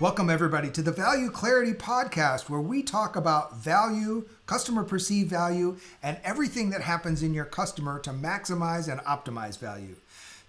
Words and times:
Welcome, 0.00 0.28
everybody, 0.28 0.70
to 0.72 0.82
the 0.82 0.90
Value 0.90 1.30
Clarity 1.30 1.72
Podcast, 1.72 2.50
where 2.50 2.60
we 2.60 2.82
talk 2.82 3.14
about 3.14 3.56
value, 3.58 4.26
customer 4.44 4.82
perceived 4.82 5.30
value, 5.30 5.76
and 6.02 6.18
everything 6.24 6.70
that 6.70 6.80
happens 6.80 7.22
in 7.22 7.32
your 7.32 7.44
customer 7.44 8.00
to 8.00 8.10
maximize 8.10 8.90
and 8.90 9.00
optimize 9.02 9.56
value. 9.56 9.94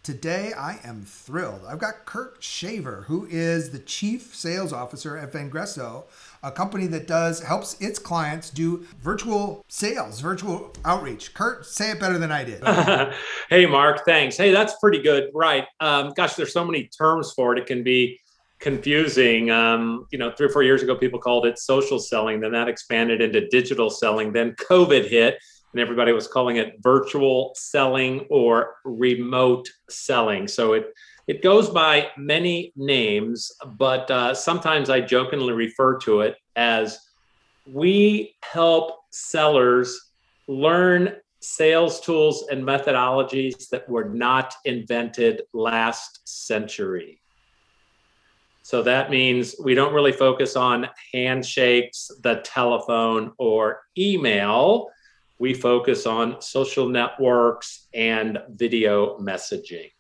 Today, 0.02 0.52
I 0.58 0.80
am 0.84 1.04
thrilled. 1.04 1.62
I've 1.68 1.78
got 1.78 2.06
Kurt 2.06 2.38
Shaver, 2.40 3.06
who 3.08 3.28
is 3.30 3.70
the 3.70 3.78
Chief 3.78 4.34
Sales 4.36 4.74
Officer 4.74 5.16
at 5.16 5.32
Vengreso, 5.32 6.06
a 6.42 6.52
company 6.52 6.88
that 6.88 7.06
does 7.06 7.44
helps 7.44 7.80
its 7.80 8.00
clients 8.00 8.50
do 8.50 8.86
virtual 9.00 9.64
sales, 9.68 10.22
virtual 10.22 10.74
outreach. 10.86 11.36
Kurt, 11.36 11.68
say 11.68 11.92
it 11.92 12.00
better 12.00 12.18
than 12.18 12.32
I 12.32 12.44
did. 12.44 12.64
hey, 13.50 13.68
Mark, 13.68 14.06
thanks. 14.06 14.38
Hey, 14.38 14.52
that's 14.52 14.74
pretty 14.80 15.04
good. 15.04 15.30
Right. 15.36 15.66
Um, 15.82 16.14
gosh, 16.16 16.34
there's 16.34 16.54
so 16.54 16.66
many 16.66 16.88
terms 16.88 17.32
for 17.34 17.56
it. 17.56 17.60
It 17.60 17.68
can 17.68 17.84
be 17.84 18.20
confusing. 18.66 19.52
Um, 19.52 20.08
you 20.10 20.18
know, 20.18 20.32
three 20.32 20.48
or 20.48 20.50
four 20.50 20.64
years 20.64 20.82
ago, 20.82 20.96
people 20.96 21.20
called 21.20 21.46
it 21.46 21.60
social 21.60 22.00
selling. 22.00 22.40
Then 22.40 22.52
that 22.54 22.68
expanded 22.68 23.22
into 23.22 23.48
digital 23.50 23.92
selling. 23.92 24.34
Then 24.34 24.56
COVID 24.56 25.08
hit, 25.08 25.38
and 25.72 25.80
everybody 25.80 26.12
was 26.14 26.28
calling 26.28 26.56
it 26.56 26.74
virtual 26.82 27.52
selling 27.56 28.26
or 28.32 28.78
remote 28.84 29.70
selling. 29.88 30.48
So 30.48 30.74
it 30.74 30.88
it 31.28 31.44
goes 31.44 31.70
by 31.70 32.08
many 32.18 32.74
names, 32.76 33.52
but 33.78 34.10
uh, 34.10 34.34
sometimes 34.34 34.90
I 34.90 35.00
jokingly 35.00 35.54
refer 35.54 35.98
to 36.00 36.22
it 36.22 36.36
as 36.56 37.00
we 37.72 38.36
help 38.42 38.96
sellers 39.12 40.12
learn 40.48 41.16
sales 41.40 42.00
tools 42.00 42.48
and 42.50 42.64
methodologies 42.64 43.70
that 43.70 43.88
were 43.88 44.06
not 44.06 44.56
invented 44.66 45.44
last 45.54 46.28
century. 46.28 47.22
So 48.66 48.82
that 48.82 49.12
means 49.12 49.54
we 49.64 49.76
don't 49.76 49.94
really 49.94 50.12
focus 50.12 50.56
on 50.56 50.88
handshakes, 51.14 52.10
the 52.24 52.42
telephone, 52.44 53.32
or 53.38 53.84
email. 53.96 54.88
We 55.38 55.54
focus 55.54 56.08
on 56.08 56.42
social 56.42 56.90
networks 56.90 57.86
and 57.94 58.40
video 58.50 59.20
messaging. 59.20 59.92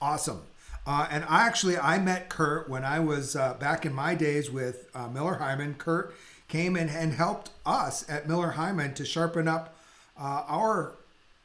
Awesome. 0.00 0.42
Uh, 0.88 1.06
and 1.08 1.24
I 1.28 1.46
actually 1.46 1.78
I 1.78 2.00
met 2.00 2.30
Kurt 2.30 2.68
when 2.68 2.84
I 2.84 2.98
was 2.98 3.36
uh, 3.36 3.54
back 3.54 3.86
in 3.86 3.94
my 3.94 4.16
days 4.16 4.50
with 4.50 4.90
uh, 4.92 5.06
Miller 5.06 5.38
Heiman. 5.40 5.78
Kurt 5.78 6.16
came 6.48 6.76
in 6.76 6.88
and 6.88 7.12
helped 7.12 7.50
us 7.64 8.04
at 8.10 8.26
Miller 8.26 8.54
Heiman 8.56 8.92
to 8.96 9.04
sharpen 9.04 9.46
up 9.46 9.76
uh, 10.18 10.42
our 10.48 10.94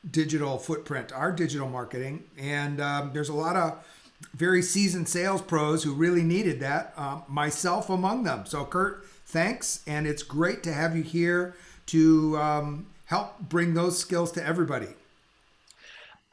digital 0.10 0.58
footprint, 0.58 1.12
our 1.14 1.32
digital 1.32 1.70
marketing. 1.70 2.24
And 2.40 2.82
um, 2.82 3.12
there's 3.14 3.30
a 3.30 3.36
lot 3.36 3.56
of 3.56 3.86
very 4.34 4.62
seasoned 4.62 5.10
sales 5.10 5.42
pros 5.42 5.84
who 5.84 5.94
really 5.94 6.24
needed 6.24 6.60
that, 6.60 6.94
um, 6.98 7.24
myself 7.28 7.90
among 7.90 8.24
them. 8.24 8.46
So 8.46 8.66
Kurt, 8.66 9.06
thanks, 9.26 9.84
and 9.88 10.08
it's 10.08 10.24
great 10.24 10.64
to 10.64 10.74
have 10.74 10.96
you 10.96 11.04
here 11.04 11.56
to 11.88 12.38
um, 12.38 12.88
help 13.06 13.40
bring 13.40 13.74
those 13.74 14.00
skills 14.00 14.32
to 14.34 14.46
everybody. 14.46 14.88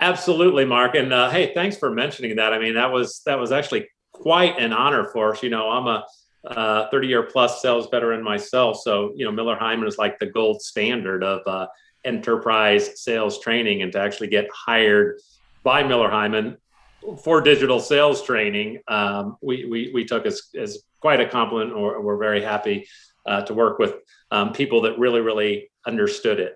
Absolutely, 0.00 0.64
Mark. 0.64 0.94
And 0.94 1.12
uh, 1.12 1.30
hey, 1.30 1.52
thanks 1.54 1.76
for 1.76 1.90
mentioning 1.90 2.36
that. 2.36 2.52
I 2.52 2.58
mean, 2.58 2.74
that 2.74 2.92
was 2.92 3.20
that 3.26 3.38
was 3.38 3.50
actually 3.50 3.88
quite 4.12 4.58
an 4.58 4.72
honor 4.72 5.04
for 5.04 5.32
us. 5.32 5.42
You 5.42 5.50
know, 5.50 5.68
I'm 5.70 5.86
a 5.86 6.04
uh, 6.46 6.88
30 6.90 7.08
year 7.08 7.24
plus 7.24 7.60
sales 7.60 7.88
veteran 7.90 8.22
myself, 8.22 8.80
so 8.80 9.12
you 9.16 9.24
know, 9.24 9.32
Miller 9.32 9.56
Heiman 9.56 9.88
is 9.88 9.98
like 9.98 10.18
the 10.18 10.26
gold 10.26 10.62
standard 10.62 11.24
of 11.24 11.40
uh, 11.46 11.66
enterprise 12.04 13.02
sales 13.02 13.40
training, 13.40 13.82
and 13.82 13.92
to 13.92 14.00
actually 14.00 14.28
get 14.28 14.48
hired 14.54 15.20
by 15.64 15.82
Miller 15.82 16.08
Heiman 16.08 16.56
for 17.22 17.40
digital 17.40 17.80
sales 17.80 18.22
training, 18.22 18.80
um, 18.88 19.36
we, 19.40 19.64
we 19.64 19.90
we 19.94 20.04
took 20.04 20.26
as 20.26 20.42
as 20.58 20.78
quite 21.00 21.20
a 21.20 21.28
compliment, 21.28 21.72
or 21.72 22.00
we're 22.00 22.16
very 22.18 22.42
happy 22.42 22.86
uh, 23.26 23.42
to 23.42 23.54
work 23.54 23.78
with 23.78 23.94
um, 24.30 24.52
people 24.52 24.82
that 24.82 24.98
really 24.98 25.20
really 25.20 25.70
understood 25.86 26.38
it. 26.40 26.54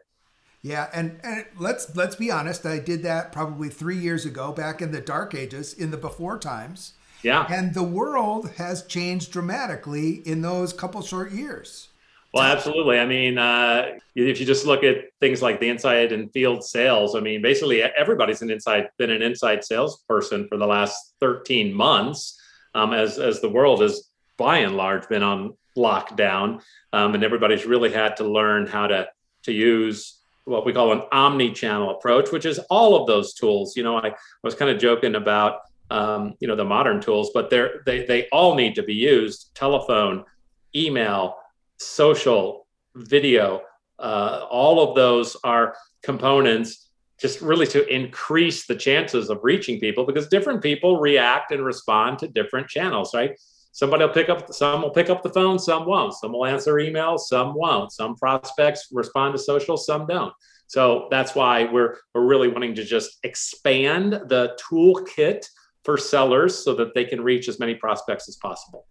Yeah, 0.62 0.88
and, 0.94 1.18
and 1.24 1.44
let's 1.58 1.94
let's 1.96 2.16
be 2.16 2.30
honest. 2.30 2.64
I 2.66 2.78
did 2.78 3.02
that 3.02 3.32
probably 3.32 3.68
three 3.68 3.98
years 3.98 4.24
ago, 4.24 4.52
back 4.52 4.80
in 4.80 4.92
the 4.92 5.00
dark 5.00 5.34
ages, 5.34 5.74
in 5.74 5.90
the 5.90 5.96
before 5.96 6.38
times. 6.38 6.92
Yeah. 7.22 7.46
And 7.48 7.74
the 7.74 7.84
world 7.84 8.50
has 8.56 8.84
changed 8.84 9.32
dramatically 9.32 10.22
in 10.26 10.42
those 10.42 10.72
couple 10.72 11.02
short 11.02 11.30
years. 11.32 11.88
Well, 12.32 12.44
absolutely. 12.44 12.98
I 12.98 13.04
mean, 13.04 13.36
uh, 13.36 13.98
if 14.14 14.40
you 14.40 14.46
just 14.46 14.64
look 14.64 14.84
at 14.84 15.04
things 15.20 15.42
like 15.42 15.60
the 15.60 15.68
inside 15.68 16.12
and 16.12 16.32
field 16.32 16.64
sales, 16.64 17.14
I 17.14 17.20
mean, 17.20 17.42
basically 17.42 17.82
everybody's 17.82 18.40
an 18.40 18.50
inside 18.50 18.88
been 18.96 19.10
an 19.10 19.20
inside 19.20 19.64
salesperson 19.64 20.48
for 20.48 20.56
the 20.56 20.66
last 20.66 21.14
13 21.20 21.74
months, 21.74 22.40
um, 22.74 22.94
as 22.94 23.18
as 23.18 23.42
the 23.42 23.50
world 23.50 23.82
has 23.82 24.08
by 24.38 24.58
and 24.58 24.76
large 24.76 25.06
been 25.08 25.22
on 25.22 25.54
lockdown, 25.76 26.62
um, 26.94 27.14
and 27.14 27.22
everybody's 27.22 27.66
really 27.66 27.92
had 27.92 28.16
to 28.16 28.24
learn 28.24 28.66
how 28.66 28.86
to 28.86 29.08
to 29.44 29.52
use 29.52 30.18
what 30.44 30.64
we 30.66 30.72
call 30.72 30.92
an 30.92 31.02
omni-channel 31.12 31.90
approach, 31.90 32.32
which 32.32 32.46
is 32.46 32.58
all 32.70 33.00
of 33.00 33.06
those 33.06 33.34
tools. 33.34 33.76
You 33.76 33.84
know, 33.84 33.98
I, 33.98 34.14
was 34.42 34.54
kind 34.54 34.70
of 34.70 34.80
joking 34.80 35.14
about 35.14 35.60
um, 35.90 36.34
you 36.40 36.48
know 36.48 36.56
the 36.56 36.64
modern 36.64 37.00
tools, 37.00 37.30
but 37.34 37.50
they're 37.50 37.82
they 37.84 38.06
they 38.06 38.28
all 38.30 38.54
need 38.54 38.74
to 38.76 38.82
be 38.82 38.94
used: 38.94 39.54
telephone, 39.54 40.24
email, 40.74 41.36
social, 41.78 42.66
video. 42.94 43.62
Uh, 43.98 44.46
all 44.50 44.88
of 44.88 44.94
those 44.94 45.36
are 45.44 45.74
components 46.02 46.88
just 47.20 47.40
really 47.40 47.66
to 47.68 47.86
increase 47.86 48.66
the 48.66 48.74
chances 48.74 49.30
of 49.30 49.38
reaching 49.42 49.78
people 49.78 50.04
because 50.04 50.26
different 50.28 50.62
people 50.62 50.98
react 50.98 51.52
and 51.52 51.64
respond 51.64 52.18
to 52.18 52.28
different 52.28 52.68
channels, 52.68 53.14
right? 53.14 53.36
somebody 53.72 54.04
will 54.04 54.12
pick 54.12 54.28
up 54.28 54.52
some 54.52 54.82
will 54.82 54.90
pick 54.90 55.10
up 55.10 55.22
the 55.22 55.30
phone 55.30 55.58
some 55.58 55.86
won't 55.86 56.14
some 56.14 56.32
will 56.32 56.46
answer 56.46 56.74
emails 56.74 57.20
some 57.20 57.54
won't 57.54 57.90
some 57.90 58.14
prospects 58.14 58.88
respond 58.92 59.32
to 59.34 59.38
social 59.38 59.76
some 59.76 60.06
don't 60.06 60.32
so 60.66 61.08
that's 61.10 61.34
why 61.34 61.64
we're 61.64 61.96
we're 62.14 62.26
really 62.26 62.48
wanting 62.48 62.74
to 62.74 62.84
just 62.84 63.18
expand 63.24 64.12
the 64.12 64.56
toolkit 64.62 65.44
for 65.84 65.96
sellers 65.98 66.62
so 66.64 66.74
that 66.74 66.94
they 66.94 67.04
can 67.04 67.20
reach 67.20 67.48
as 67.48 67.58
many 67.58 67.74
prospects 67.74 68.28
as 68.28 68.36
possible 68.36 68.86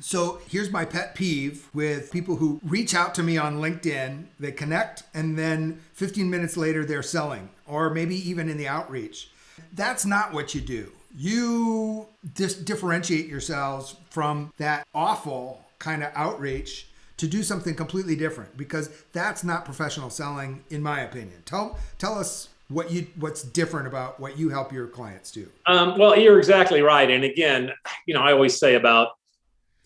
so 0.00 0.40
here's 0.48 0.70
my 0.70 0.84
pet 0.84 1.14
peeve 1.14 1.68
with 1.72 2.10
people 2.10 2.36
who 2.36 2.60
reach 2.64 2.94
out 2.94 3.14
to 3.16 3.22
me 3.22 3.38
on 3.38 3.60
LinkedIn, 3.60 4.24
they 4.38 4.52
connect, 4.52 5.04
and 5.14 5.38
then 5.38 5.80
15 5.94 6.28
minutes 6.28 6.56
later 6.56 6.84
they're 6.84 7.02
selling, 7.02 7.48
or 7.66 7.90
maybe 7.90 8.16
even 8.28 8.48
in 8.48 8.56
the 8.56 8.68
outreach. 8.68 9.30
That's 9.72 10.04
not 10.04 10.32
what 10.32 10.54
you 10.54 10.60
do. 10.60 10.92
You 11.16 12.06
dis- 12.34 12.54
differentiate 12.54 13.26
yourselves 13.26 13.96
from 14.10 14.52
that 14.58 14.86
awful 14.94 15.64
kind 15.78 16.02
of 16.02 16.10
outreach 16.14 16.88
to 17.16 17.28
do 17.28 17.42
something 17.42 17.74
completely 17.74 18.16
different 18.16 18.56
because 18.56 18.90
that's 19.12 19.44
not 19.44 19.64
professional 19.64 20.10
selling 20.10 20.64
in 20.70 20.82
my 20.82 21.00
opinion. 21.00 21.42
Tell 21.44 21.78
tell 21.98 22.18
us 22.18 22.48
what 22.68 22.90
you 22.90 23.06
what's 23.20 23.42
different 23.42 23.86
about 23.86 24.18
what 24.18 24.38
you 24.38 24.48
help 24.48 24.72
your 24.72 24.86
clients 24.86 25.30
do. 25.30 25.48
Um, 25.66 25.96
well 25.98 26.18
you're 26.18 26.38
exactly 26.38 26.82
right 26.82 27.08
and 27.10 27.22
again 27.22 27.72
you 28.06 28.14
know 28.14 28.22
i 28.22 28.32
always 28.32 28.58
say 28.58 28.74
about 28.74 29.10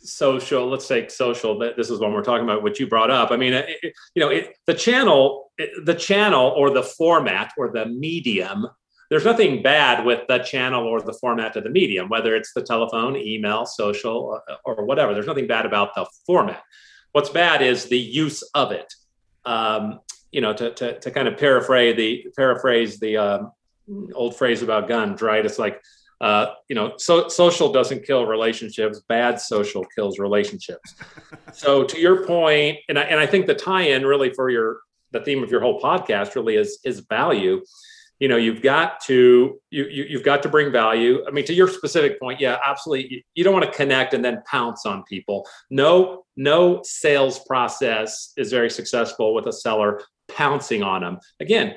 social 0.01 0.69
let's 0.69 0.87
take 0.87 1.11
social 1.11 1.59
this 1.59 1.91
is 1.91 1.99
what 1.99 2.13
we're 2.13 2.23
talking 2.23 2.45
about 2.45 2.63
what 2.63 2.79
you 2.79 2.87
brought 2.87 3.11
up 3.11 3.31
i 3.31 3.37
mean 3.37 3.53
it, 3.53 3.69
you 4.15 4.21
know 4.21 4.29
it, 4.29 4.57
the 4.67 4.75
channel 4.75 5.51
the 5.85 5.95
channel 5.95 6.55
or 6.57 6.71
the 6.71 6.83
format 6.83 7.53
or 7.59 7.71
the 7.71 7.87
medium 7.87 8.67
there's 9.11 9.25
nothing 9.25 9.63
bad 9.63 10.05
with 10.05 10.27
the 10.29 10.39
channel 10.39 10.87
or 10.87 11.01
the 11.01 11.15
format 11.15 11.57
of 11.57 11.65
the 11.65 11.71
medium, 11.71 12.09
whether 12.09 12.37
it's 12.37 12.53
the 12.53 12.63
telephone, 12.63 13.17
email, 13.17 13.65
social, 13.65 14.41
or, 14.65 14.77
or 14.77 14.85
whatever. 14.85 15.15
There's 15.15 15.27
nothing 15.27 15.47
bad 15.47 15.65
about 15.65 15.95
the 15.95 16.07
format. 16.27 16.63
What's 17.13 17.31
bad 17.31 17.63
is 17.63 17.87
the 17.87 17.99
use 17.99 18.43
of 18.55 18.71
it. 18.71 18.93
Um, 19.47 20.01
you 20.31 20.43
know, 20.43 20.53
to, 20.53 20.75
to, 20.75 21.01
to 21.01 21.11
kind 21.11 21.27
of 21.27 21.39
paraphrase 21.39 21.97
the 21.97 22.27
paraphrase 22.37 23.01
the 23.01 23.17
um, 23.17 23.53
old 24.15 24.37
phrase 24.37 24.61
about 24.63 24.89
guns, 24.89 25.23
right? 25.23 25.45
It's 25.45 25.59
like, 25.59 25.81
uh, 26.21 26.55
you 26.69 26.75
know, 26.75 26.95
so, 26.97 27.29
social 27.29 27.73
doesn't 27.73 28.05
kill 28.05 28.27
relationships. 28.27 29.01
Bad 29.09 29.41
social 29.41 29.85
kills 29.95 30.19
relationships. 30.19 30.95
so 31.53 31.85
to 31.85 31.99
your 31.99 32.27
point, 32.27 32.79
and 32.89 32.99
I, 32.99 33.03
and 33.03 33.21
I 33.21 33.27
think 33.27 33.47
the 33.47 33.55
tie-in 33.55 34.05
really 34.05 34.33
for 34.33 34.51
your 34.51 34.79
the 35.13 35.21
theme 35.21 35.43
of 35.43 35.51
your 35.51 35.61
whole 35.61 35.81
podcast 35.81 36.35
really 36.35 36.57
is 36.57 36.81
is 36.85 37.01
value. 37.01 37.63
You 38.19 38.27
know 38.27 38.37
you've 38.37 38.63
got 38.63 39.01
to 39.03 39.61
you, 39.71 39.85
you 39.85 40.17
have 40.17 40.25
got 40.25 40.43
to 40.43 40.49
bring 40.49 40.73
value. 40.73 41.25
I 41.27 41.31
mean 41.31 41.45
to 41.45 41.55
your 41.55 41.69
specific 41.69 42.19
point 42.19 42.41
yeah 42.41 42.59
absolutely. 42.67 43.25
You 43.35 43.45
don't 43.45 43.55
want 43.55 43.65
to 43.67 43.71
connect 43.71 44.13
and 44.13 44.25
then 44.25 44.43
pounce 44.51 44.87
on 44.87 45.05
people. 45.05 45.47
No 45.71 46.25
no 46.37 46.81
sales 46.83 47.39
process 47.47 48.33
is 48.37 48.51
very 48.51 48.71
successful 48.71 49.35
with 49.35 49.47
a 49.47 49.53
seller 49.53 50.03
pouncing 50.29 50.83
on 50.83 51.01
them 51.01 51.19
again 51.41 51.75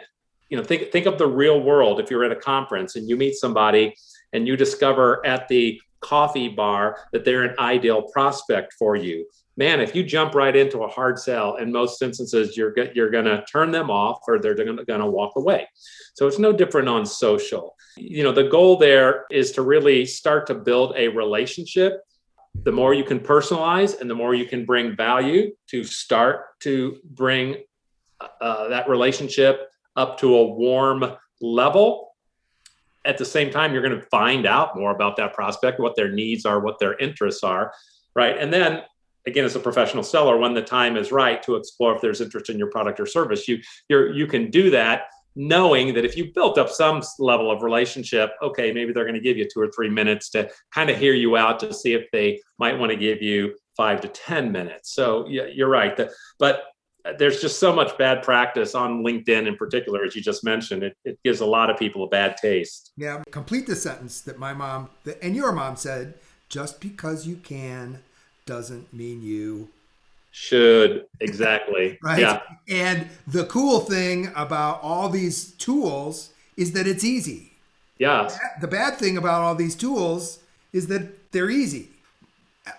you 0.51 0.57
know 0.57 0.63
think 0.63 0.91
think 0.91 1.07
of 1.07 1.17
the 1.17 1.25
real 1.25 1.61
world. 1.61 1.99
If 1.99 2.11
you're 2.11 2.25
at 2.25 2.31
a 2.31 2.35
conference 2.35 2.95
and 2.95 3.09
you 3.09 3.15
meet 3.15 3.35
somebody 3.35 3.95
and 4.33 4.47
you 4.47 4.55
discover 4.55 5.25
at 5.25 5.47
the 5.47 5.79
coffee 5.99 6.47
bar 6.47 6.97
that 7.11 7.23
they're 7.25 7.43
an 7.43 7.55
ideal 7.59 8.03
prospect 8.11 8.73
for 8.79 8.95
you 8.95 9.25
man, 9.57 9.79
if 9.79 9.95
you 9.95 10.03
jump 10.03 10.33
right 10.33 10.55
into 10.55 10.79
a 10.79 10.87
hard 10.87 11.19
sell, 11.19 11.57
in 11.57 11.71
most 11.71 12.01
instances, 12.01 12.55
you're 12.55 12.73
you're 12.95 13.09
going 13.09 13.25
to 13.25 13.43
turn 13.45 13.71
them 13.71 13.89
off 13.89 14.19
or 14.27 14.39
they're 14.39 14.55
going 14.55 14.77
to 14.85 15.05
walk 15.05 15.33
away. 15.35 15.67
So 16.15 16.27
it's 16.27 16.39
no 16.39 16.51
different 16.51 16.89
on 16.89 17.05
social. 17.05 17.75
You 17.97 18.23
know, 18.23 18.31
the 18.31 18.49
goal 18.49 18.77
there 18.77 19.25
is 19.29 19.51
to 19.53 19.61
really 19.61 20.05
start 20.05 20.47
to 20.47 20.55
build 20.55 20.93
a 20.97 21.09
relationship. 21.09 22.01
The 22.63 22.71
more 22.71 22.93
you 22.93 23.03
can 23.03 23.19
personalize 23.19 23.99
and 23.99 24.09
the 24.09 24.15
more 24.15 24.33
you 24.33 24.45
can 24.45 24.65
bring 24.65 24.95
value 24.95 25.51
to 25.67 25.83
start 25.83 26.59
to 26.61 26.97
bring 27.11 27.57
uh, 28.19 28.67
that 28.69 28.89
relationship 28.89 29.69
up 29.95 30.19
to 30.19 30.35
a 30.35 30.47
warm 30.47 31.17
level. 31.39 32.10
At 33.05 33.17
the 33.17 33.25
same 33.25 33.49
time, 33.49 33.73
you're 33.73 33.81
going 33.81 33.99
to 33.99 34.07
find 34.07 34.45
out 34.45 34.77
more 34.77 34.91
about 34.91 35.15
that 35.17 35.33
prospect, 35.33 35.79
what 35.79 35.95
their 35.95 36.11
needs 36.11 36.45
are, 36.45 36.59
what 36.59 36.79
their 36.79 36.97
interests 36.97 37.43
are, 37.43 37.73
right? 38.15 38.37
And 38.37 38.53
then 38.53 38.83
again 39.27 39.45
as 39.45 39.55
a 39.55 39.59
professional 39.59 40.03
seller 40.03 40.37
when 40.37 40.53
the 40.53 40.61
time 40.61 40.97
is 40.97 41.11
right 41.11 41.41
to 41.43 41.55
explore 41.55 41.95
if 41.95 42.01
there's 42.01 42.21
interest 42.21 42.49
in 42.49 42.57
your 42.57 42.69
product 42.69 42.99
or 42.99 43.05
service 43.05 43.47
you 43.47 43.59
you 43.89 44.11
you 44.13 44.27
can 44.27 44.49
do 44.49 44.69
that 44.69 45.03
knowing 45.35 45.93
that 45.93 46.03
if 46.03 46.17
you 46.17 46.31
built 46.33 46.57
up 46.57 46.69
some 46.69 47.01
level 47.19 47.51
of 47.51 47.63
relationship 47.63 48.31
okay 48.41 48.71
maybe 48.71 48.91
they're 48.91 49.05
going 49.05 49.15
to 49.15 49.21
give 49.21 49.37
you 49.37 49.47
two 49.51 49.59
or 49.59 49.69
three 49.71 49.89
minutes 49.89 50.29
to 50.29 50.49
kind 50.73 50.89
of 50.89 50.97
hear 50.97 51.13
you 51.13 51.37
out 51.37 51.59
to 51.59 51.73
see 51.73 51.93
if 51.93 52.05
they 52.11 52.39
might 52.57 52.77
want 52.77 52.91
to 52.91 52.97
give 52.97 53.21
you 53.21 53.53
five 53.77 54.01
to 54.01 54.07
ten 54.09 54.51
minutes 54.51 54.93
so 54.93 55.25
yeah, 55.27 55.45
you're 55.45 55.69
right 55.69 55.99
but 56.39 56.63
there's 57.17 57.41
just 57.41 57.59
so 57.59 57.73
much 57.73 57.97
bad 57.97 58.23
practice 58.23 58.75
on 58.75 59.03
linkedin 59.03 59.47
in 59.47 59.55
particular 59.55 60.03
as 60.03 60.15
you 60.15 60.21
just 60.21 60.43
mentioned. 60.43 60.83
It, 60.83 60.97
it 61.03 61.19
gives 61.23 61.39
a 61.39 61.45
lot 61.45 61.69
of 61.69 61.77
people 61.77 62.03
a 62.03 62.07
bad 62.07 62.37
taste. 62.37 62.91
Yeah 62.97 63.23
complete 63.31 63.67
the 63.67 63.75
sentence 63.75 64.21
that 64.21 64.37
my 64.39 64.53
mom 64.53 64.89
and 65.21 65.35
your 65.35 65.51
mom 65.51 65.75
said 65.75 66.15
just 66.49 66.81
because 66.81 67.27
you 67.27 67.37
can 67.37 67.99
doesn't 68.45 68.91
mean 68.93 69.21
you 69.21 69.69
should. 70.31 71.05
Exactly. 71.19 71.99
Right? 72.03 72.19
Yeah. 72.19 72.41
And 72.69 73.09
the 73.27 73.45
cool 73.45 73.81
thing 73.81 74.31
about 74.35 74.81
all 74.81 75.09
these 75.09 75.51
tools 75.51 76.31
is 76.57 76.71
that 76.73 76.87
it's 76.87 77.03
easy. 77.03 77.53
Yeah 77.97 78.29
the 78.59 78.67
bad 78.67 78.97
thing 78.97 79.17
about 79.17 79.41
all 79.41 79.55
these 79.55 79.75
tools 79.75 80.39
is 80.73 80.87
that 80.87 81.31
they're 81.31 81.49
easy 81.49 81.90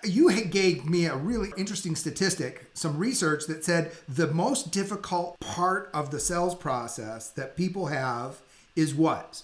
you 0.05 0.45
gave 0.45 0.89
me 0.89 1.07
a 1.07 1.17
really 1.17 1.53
interesting 1.57 1.97
statistic 1.97 2.71
some 2.75 2.99
research 2.99 3.47
that 3.47 3.65
said 3.65 3.93
the 4.09 4.29
most 4.29 4.71
difficult 4.71 5.39
part 5.41 5.91
of 5.93 6.11
the 6.11 6.21
sales 6.21 6.55
process 6.55 7.31
that 7.31 7.57
people 7.57 7.87
have 7.87 8.41
is 8.77 8.95
what 8.95 9.43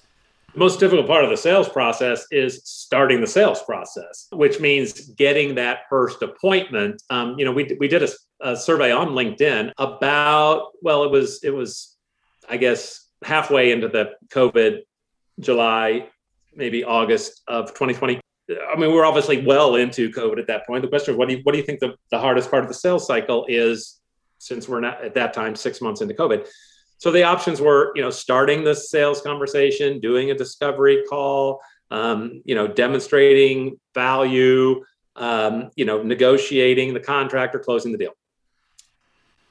The 0.54 0.60
most 0.60 0.80
difficult 0.80 1.06
part 1.06 1.24
of 1.24 1.30
the 1.30 1.36
sales 1.36 1.68
process 1.68 2.24
is 2.30 2.62
starting 2.64 3.20
the 3.20 3.26
sales 3.26 3.62
process, 3.62 4.28
which 4.32 4.60
means 4.60 4.92
getting 5.10 5.54
that 5.56 5.80
first 5.90 6.22
appointment. 6.22 7.02
Um, 7.10 7.38
you 7.38 7.44
know, 7.44 7.52
we, 7.52 7.76
we 7.78 7.88
did 7.88 8.02
a, 8.02 8.08
a 8.40 8.56
survey 8.56 8.90
on 8.92 9.08
LinkedIn 9.08 9.72
about, 9.76 10.68
well, 10.82 11.04
it 11.04 11.10
was, 11.10 11.40
it 11.44 11.50
was, 11.50 11.96
I 12.48 12.56
guess, 12.56 13.08
halfway 13.22 13.72
into 13.72 13.88
the 13.88 14.12
COVID, 14.30 14.80
July, 15.40 16.08
maybe 16.54 16.82
August 16.82 17.42
of 17.46 17.68
2020. 17.68 18.20
I 18.50 18.78
mean, 18.78 18.92
we're 18.92 19.04
obviously 19.04 19.44
well 19.44 19.74
into 19.74 20.10
COVID 20.10 20.38
at 20.38 20.46
that 20.46 20.66
point. 20.66 20.82
The 20.82 20.88
question 20.88 21.14
is, 21.14 21.18
what 21.18 21.28
do 21.28 21.36
you, 21.36 21.40
what 21.42 21.52
do 21.52 21.58
you 21.58 21.64
think 21.64 21.80
the, 21.80 21.94
the 22.10 22.18
hardest 22.18 22.50
part 22.50 22.62
of 22.62 22.68
the 22.68 22.74
sales 22.74 23.06
cycle 23.06 23.44
is 23.48 24.00
since 24.38 24.68
we're 24.68 24.80
not 24.80 25.04
at 25.04 25.14
that 25.14 25.34
time, 25.34 25.54
six 25.54 25.80
months 25.80 26.00
into 26.00 26.14
COVID? 26.14 26.46
So 26.96 27.10
the 27.10 27.22
options 27.22 27.60
were, 27.60 27.92
you 27.94 28.02
know, 28.02 28.10
starting 28.10 28.64
the 28.64 28.74
sales 28.74 29.20
conversation, 29.20 30.00
doing 30.00 30.30
a 30.30 30.34
discovery 30.34 31.04
call, 31.08 31.60
um, 31.90 32.42
you 32.44 32.54
know, 32.54 32.66
demonstrating 32.66 33.78
value, 33.94 34.84
um, 35.16 35.70
you 35.76 35.84
know, 35.84 36.02
negotiating 36.02 36.94
the 36.94 37.00
contract 37.00 37.54
or 37.54 37.60
closing 37.60 37.92
the 37.92 37.98
deal. 37.98 38.12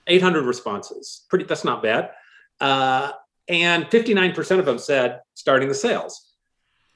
800 0.08 0.44
responses. 0.46 1.26
Pretty. 1.30 1.46
That's 1.46 1.64
not 1.64 1.84
bad. 1.84 2.12
Uh, 2.60 3.12
and 3.48 3.86
59% 3.86 4.60
of 4.60 4.66
them 4.66 4.80
said 4.80 5.22
starting 5.34 5.68
the 5.68 5.76
sales. 5.76 6.27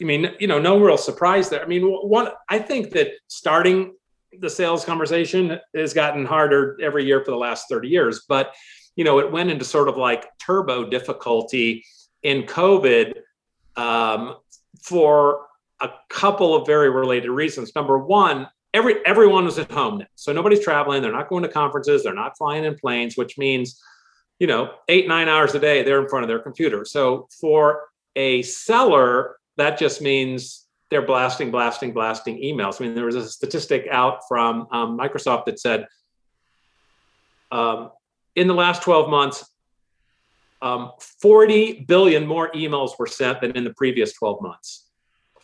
I 0.01 0.03
mean, 0.03 0.33
you 0.39 0.47
know, 0.47 0.59
no 0.59 0.79
real 0.79 0.97
surprise 0.97 1.49
there. 1.49 1.61
I 1.61 1.67
mean, 1.67 1.83
one, 1.83 2.29
I 2.49 2.59
think 2.59 2.91
that 2.91 3.11
starting 3.27 3.93
the 4.39 4.49
sales 4.49 4.83
conversation 4.83 5.59
has 5.75 5.93
gotten 5.93 6.25
harder 6.25 6.77
every 6.81 7.05
year 7.05 7.23
for 7.23 7.31
the 7.31 7.37
last 7.37 7.67
30 7.69 7.87
years, 7.87 8.25
but 8.27 8.53
you 8.95 9.03
know, 9.03 9.19
it 9.19 9.31
went 9.31 9.49
into 9.49 9.63
sort 9.63 9.87
of 9.87 9.97
like 9.97 10.27
turbo 10.37 10.89
difficulty 10.89 11.85
in 12.23 12.43
COVID 12.43 13.13
um, 13.75 14.37
for 14.81 15.45
a 15.79 15.89
couple 16.09 16.55
of 16.55 16.67
very 16.67 16.89
related 16.89 17.29
reasons. 17.29 17.73
Number 17.75 17.97
one, 17.97 18.47
every 18.73 19.05
everyone 19.05 19.45
was 19.45 19.59
at 19.59 19.71
home 19.71 19.99
now, 19.99 20.07
so 20.15 20.33
nobody's 20.33 20.63
traveling. 20.63 21.01
They're 21.01 21.11
not 21.11 21.29
going 21.29 21.43
to 21.43 21.49
conferences. 21.49 22.03
They're 22.03 22.13
not 22.13 22.37
flying 22.37 22.65
in 22.65 22.75
planes, 22.75 23.17
which 23.17 23.37
means, 23.37 23.81
you 24.39 24.47
know, 24.47 24.71
eight 24.87 25.07
nine 25.07 25.29
hours 25.29 25.55
a 25.55 25.59
day 25.59 25.83
they're 25.83 26.01
in 26.01 26.09
front 26.09 26.23
of 26.23 26.27
their 26.27 26.39
computer. 26.39 26.83
So 26.85 27.27
for 27.39 27.83
a 28.15 28.41
seller, 28.41 29.37
that 29.57 29.77
just 29.77 30.01
means 30.01 30.67
they're 30.89 31.05
blasting, 31.05 31.51
blasting, 31.51 31.93
blasting 31.93 32.41
emails. 32.41 32.79
I 32.79 32.85
mean, 32.85 32.95
there 32.95 33.05
was 33.05 33.15
a 33.15 33.29
statistic 33.29 33.87
out 33.89 34.19
from 34.27 34.67
um, 34.71 34.97
Microsoft 34.97 35.45
that 35.45 35.59
said 35.59 35.87
um, 37.51 37.91
in 38.35 38.47
the 38.47 38.53
last 38.53 38.83
12 38.83 39.09
months, 39.09 39.45
um, 40.61 40.91
40 41.21 41.85
billion 41.87 42.25
more 42.25 42.51
emails 42.51 42.91
were 42.99 43.07
sent 43.07 43.41
than 43.41 43.51
in 43.51 43.63
the 43.63 43.73
previous 43.73 44.13
12 44.13 44.41
months. 44.41 44.89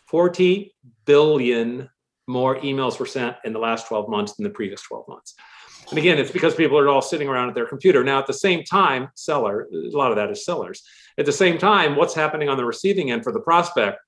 40 0.08 0.74
billion 1.06 1.90
more 2.28 2.58
emails 2.60 3.00
were 3.00 3.06
sent 3.06 3.36
in 3.44 3.54
the 3.54 3.60
last 3.60 3.88
12 3.88 4.10
months 4.10 4.36
than 4.36 4.44
the 4.44 4.50
previous 4.50 4.82
12 4.84 5.08
months. 5.08 5.36
And 5.90 5.98
again, 5.98 6.18
it's 6.18 6.32
because 6.32 6.56
people 6.56 6.78
are 6.78 6.90
all 6.90 7.02
sitting 7.02 7.30
around 7.30 7.50
at 7.50 7.56
their 7.56 7.66
computer. 7.66 8.04
Now, 8.04 8.20
at 8.20 8.28
the 8.28 8.34
same 8.34 8.64
time, 8.64 9.10
seller, 9.16 9.68
a 9.72 9.96
lot 9.96 10.12
of 10.12 10.18
that 10.18 10.30
is 10.30 10.44
sellers. 10.44 10.84
At 11.18 11.26
the 11.26 11.32
same 11.32 11.58
time, 11.58 11.96
what's 11.96 12.14
happening 12.14 12.50
on 12.50 12.58
the 12.58 12.66
receiving 12.66 13.12
end 13.12 13.24
for 13.24 13.32
the 13.32 13.40
prospect? 13.40 14.00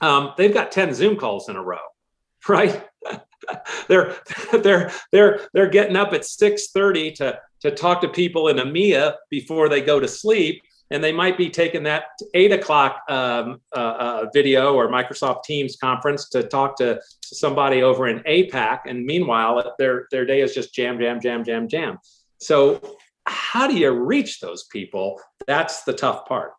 Um, 0.00 0.32
they've 0.36 0.52
got 0.52 0.72
10 0.72 0.94
Zoom 0.94 1.16
calls 1.16 1.48
in 1.48 1.56
a 1.56 1.62
row, 1.62 1.78
right? 2.48 2.84
they're 3.88 4.16
they're 4.52 4.92
they're 5.10 5.40
they're 5.52 5.70
getting 5.70 5.96
up 5.96 6.12
at 6.12 6.22
6:30 6.22 7.14
to 7.16 7.38
to 7.60 7.70
talk 7.70 8.00
to 8.00 8.08
people 8.08 8.48
in 8.48 8.56
EMEA 8.56 9.14
before 9.30 9.68
they 9.68 9.80
go 9.80 10.00
to 10.00 10.08
sleep, 10.08 10.62
and 10.92 11.02
they 11.02 11.10
might 11.10 11.38
be 11.38 11.48
taking 11.48 11.82
that 11.84 12.04
eight 12.34 12.52
o'clock 12.52 13.00
um, 13.08 13.60
uh, 13.74 13.78
uh, 13.78 14.26
video 14.34 14.74
or 14.74 14.88
Microsoft 14.88 15.44
Teams 15.44 15.76
conference 15.76 16.28
to 16.28 16.42
talk 16.42 16.76
to 16.76 17.00
somebody 17.24 17.82
over 17.82 18.08
in 18.08 18.20
APAC, 18.20 18.80
and 18.86 19.04
meanwhile 19.04 19.74
their 19.78 20.06
their 20.10 20.26
day 20.26 20.42
is 20.42 20.54
just 20.54 20.74
jam 20.74 20.98
jam 20.98 21.18
jam 21.18 21.44
jam 21.44 21.66
jam. 21.66 21.98
So 22.38 22.80
how 23.24 23.66
do 23.66 23.74
you 23.74 23.90
reach 23.90 24.40
those 24.40 24.64
people? 24.64 25.18
That's 25.46 25.82
the 25.84 25.94
tough 25.94 26.26
part. 26.26 26.52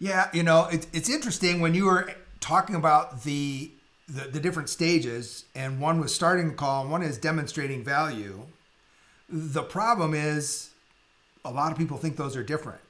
Yeah, 0.00 0.28
you 0.32 0.42
know, 0.42 0.66
it, 0.72 0.86
it's 0.92 1.08
interesting 1.08 1.60
when 1.60 1.74
you 1.74 1.84
were 1.84 2.10
talking 2.40 2.74
about 2.74 3.22
the 3.22 3.70
the, 4.08 4.28
the 4.28 4.40
different 4.40 4.70
stages, 4.70 5.44
and 5.54 5.80
one 5.80 6.00
was 6.00 6.12
starting 6.12 6.48
the 6.48 6.54
call, 6.54 6.82
and 6.82 6.90
one 6.90 7.02
is 7.02 7.16
demonstrating 7.16 7.84
value. 7.84 8.46
The 9.28 9.62
problem 9.62 10.14
is 10.14 10.70
a 11.44 11.52
lot 11.52 11.70
of 11.70 11.78
people 11.78 11.96
think 11.96 12.16
those 12.16 12.34
are 12.34 12.42
different. 12.42 12.80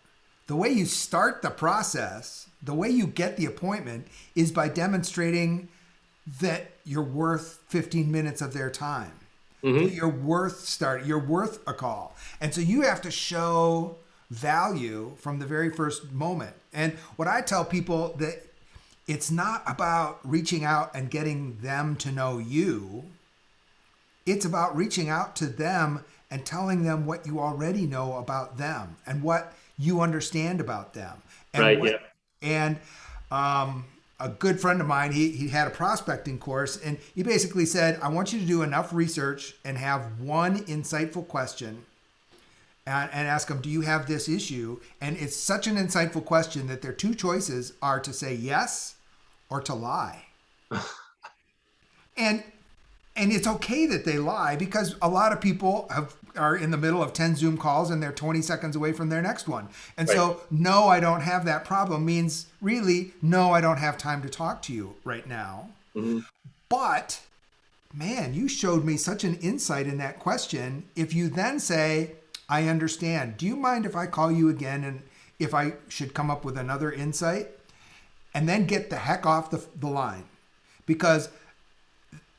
The 0.49 0.57
way 0.57 0.71
you 0.71 0.87
start 0.87 1.43
the 1.43 1.51
process, 1.51 2.49
the 2.63 2.75
way 2.75 2.91
you 2.91 3.07
get 3.07 3.37
the 3.37 3.47
appointment 3.47 4.09
is 4.35 4.51
by 4.51 4.69
demonstrating 4.69 5.69
that 6.41 6.73
you're 6.85 7.03
worth 7.03 7.61
15 7.69 8.11
minutes 8.11 8.43
of 8.43 8.53
their 8.53 8.71
time. 8.71 9.13
Mm-hmm. 9.63 9.95
You're 9.95 10.09
worth 10.09 10.61
start. 10.61 11.05
You're 11.05 11.19
worth 11.19 11.61
a 11.67 11.73
call, 11.73 12.17
and 12.41 12.55
so 12.55 12.61
you 12.61 12.83
have 12.83 13.01
to 13.03 13.11
show 13.11 13.97
value 14.31 15.13
from 15.19 15.39
the 15.39 15.47
very 15.47 15.71
first 15.71 16.13
moment. 16.13 16.55
And 16.73 16.93
what 17.17 17.29
I 17.29 17.41
tell 17.41 17.65
people 17.65 18.15
that 18.19 18.49
it's 19.09 19.31
not 19.31 19.63
about 19.67 20.21
reaching 20.23 20.65
out 20.65 20.95
and 20.95 21.11
getting 21.11 21.59
them 21.63 21.97
to 21.97 22.13
know 22.13 22.39
you. 22.39 23.05
It's 24.27 24.45
about 24.45 24.77
reaching 24.77 25.09
out 25.09 25.35
to 25.37 25.47
them 25.47 26.05
and 26.31 26.45
telling 26.45 26.85
them 26.85 27.07
what 27.07 27.27
you 27.27 27.41
already 27.41 27.87
know 27.87 28.19
about 28.19 28.59
them 28.59 28.99
and 29.07 29.23
what 29.23 29.55
you 29.79 30.01
understand 30.01 30.61
about 30.61 30.95
them. 30.95 31.23
And 31.55 31.63
right. 31.63 31.81
What, 31.81 31.91
yeah. 31.91 31.99
And 32.43 32.79
um, 33.31 33.85
a 34.21 34.29
good 34.29 34.61
friend 34.61 34.81
of 34.81 34.87
mine, 34.87 35.13
he, 35.13 35.31
he 35.31 35.49
had 35.49 35.67
a 35.69 35.71
prospecting 35.71 36.39
course, 36.39 36.77
and 36.77 36.99
he 37.15 37.23
basically 37.23 37.67
said, 37.67 37.99
I 38.03 38.09
want 38.09 38.33
you 38.33 38.41
to 38.41 38.47
do 38.47 38.63
enough 38.63 38.93
research 38.93 39.55
and 39.65 39.79
have 39.79 40.21
one 40.21 40.61
insightful 40.65 41.27
question 41.27 41.85
and, 42.87 43.11
and 43.13 43.29
ask 43.29 43.49
them, 43.49 43.61
Do 43.61 43.69
you 43.69 43.83
have 43.83 44.07
this 44.07 44.29
issue? 44.29 44.81
And 45.01 45.17
it's 45.17 45.37
such 45.37 45.67
an 45.67 45.77
insightful 45.77 46.25
question 46.25 46.67
that 46.69 46.83
their 46.83 46.93
two 46.93 47.15
choices 47.15 47.75
are 47.83 48.01
to 48.01 48.13
say 48.13 48.35
yes 48.35 48.97
or 49.51 49.61
to 49.63 49.75
lie. 49.75 50.25
and 52.17 52.43
and 53.17 53.33
it's 53.33 53.49
okay 53.49 53.87
that 53.87 54.05
they 54.05 54.19
lie 54.19 54.55
because 54.55 54.95
a 55.03 55.09
lot 55.09 55.33
of 55.33 55.41
people 55.41 55.89
have 55.91 56.15
are 56.39 56.57
in 56.57 56.71
the 56.71 56.77
middle 56.77 57.03
of 57.03 57.13
10 57.13 57.37
zoom 57.37 57.59
calls 57.59 57.91
and 57.91 58.03
they're 58.03 58.13
20 58.13 58.41
seconds 58.43 58.77
away 58.77 58.93
from 58.93 59.09
their 59.09 59.23
next 59.23 59.49
one. 59.49 59.69
And 59.97 60.09
right. 60.09 60.17
so 60.17 60.41
no 60.51 60.89
i 60.89 61.01
don't 61.01 61.23
have 61.23 61.45
that 61.45 61.65
problem 61.65 62.05
means 62.05 62.47
really 62.61 63.13
no 63.21 63.53
i 63.53 63.61
don't 63.61 63.79
have 63.79 63.99
time 63.99 64.23
to 64.23 64.29
talk 64.29 64.63
to 64.63 64.73
you 64.73 64.95
right 65.05 65.27
now. 65.27 65.71
Mm-hmm. 65.97 66.21
but 66.69 67.21
man 67.93 68.35
you 68.35 68.47
showed 68.47 68.85
me 68.85 68.97
such 68.97 69.25
an 69.25 69.37
insight 69.37 69.87
in 69.87 69.99
that 69.99 70.19
question. 70.19 70.85
If 70.97 71.13
you 71.13 71.29
then 71.29 71.61
say 71.61 72.13
i 72.49 72.69
understand 72.69 73.37
do 73.37 73.47
you 73.47 73.57
mind 73.57 73.85
if 73.85 73.97
i 73.97 74.07
call 74.07 74.31
you 74.31 74.49
again 74.49 74.85
and 74.85 75.03
if 75.39 75.55
i 75.55 75.75
should 75.89 76.15
come 76.15 76.31
up 76.31 76.45
with 76.45 76.57
another 76.57 76.93
insight? 76.93 77.49
And 78.35 78.49
then 78.49 78.67
get 78.67 78.91
the 78.91 78.97
heck 78.97 79.27
off 79.27 79.51
the, 79.51 79.65
the 79.81 79.89
line. 79.89 80.25
Because 80.87 81.29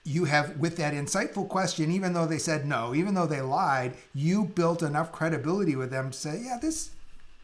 you 0.09 0.25
have 0.25 0.57
with 0.57 0.75
that 0.77 0.93
insightful 0.95 1.47
question 1.47 1.91
even 1.91 2.13
though 2.13 2.25
they 2.25 2.39
said 2.39 2.65
no 2.65 2.95
even 2.95 3.13
though 3.13 3.27
they 3.27 3.41
lied 3.41 3.93
you 4.15 4.43
built 4.43 4.81
enough 4.81 5.11
credibility 5.11 5.75
with 5.75 5.91
them 5.91 6.09
to 6.09 6.17
say 6.17 6.41
yeah 6.43 6.57
this 6.59 6.89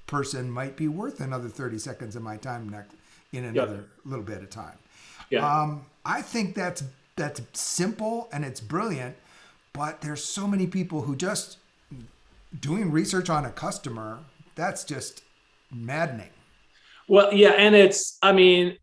person 0.07 0.49
might 0.49 0.75
be 0.75 0.87
worth 0.87 1.19
another 1.19 1.47
30 1.47 1.77
seconds 1.77 2.15
of 2.15 2.23
my 2.23 2.37
time 2.37 2.67
next 2.67 2.95
in 3.33 3.45
another 3.45 3.75
yep. 3.75 3.89
little 4.03 4.25
bit 4.25 4.41
of 4.41 4.49
time 4.49 4.77
yeah. 5.29 5.61
um, 5.61 5.85
i 6.05 6.21
think 6.23 6.55
that's 6.55 6.83
that's 7.15 7.39
simple 7.53 8.27
and 8.33 8.43
it's 8.43 8.59
brilliant 8.59 9.15
but 9.71 10.01
there's 10.01 10.23
so 10.23 10.47
many 10.47 10.65
people 10.65 11.03
who 11.03 11.15
just 11.15 11.57
doing 12.59 12.91
research 12.91 13.29
on 13.29 13.45
a 13.45 13.51
customer 13.51 14.17
that's 14.55 14.83
just 14.83 15.21
maddening 15.71 16.29
well 17.07 17.31
yeah 17.31 17.51
and 17.51 17.75
it's 17.75 18.17
i 18.23 18.31
mean 18.31 18.75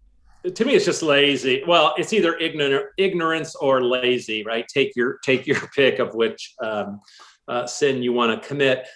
to 0.51 0.65
me 0.65 0.75
it's 0.75 0.85
just 0.85 1.03
lazy. 1.03 1.63
Well 1.67 1.95
it's 1.97 2.13
either 2.13 2.37
ignorant 2.37 2.87
ignorance 2.99 3.55
or 3.57 3.83
lazy 3.83 4.45
right? 4.45 4.67
Take 4.69 4.95
your 4.97 5.19
take 5.25 5.47
your 5.47 5.61
pick 5.75 5.99
of 5.99 6.15
which 6.15 6.55
um, 6.63 7.01
uh, 7.49 7.67
sin 7.67 8.03
you 8.03 8.13
want 8.13 8.41
to 8.41 8.49
commit. 8.49 8.87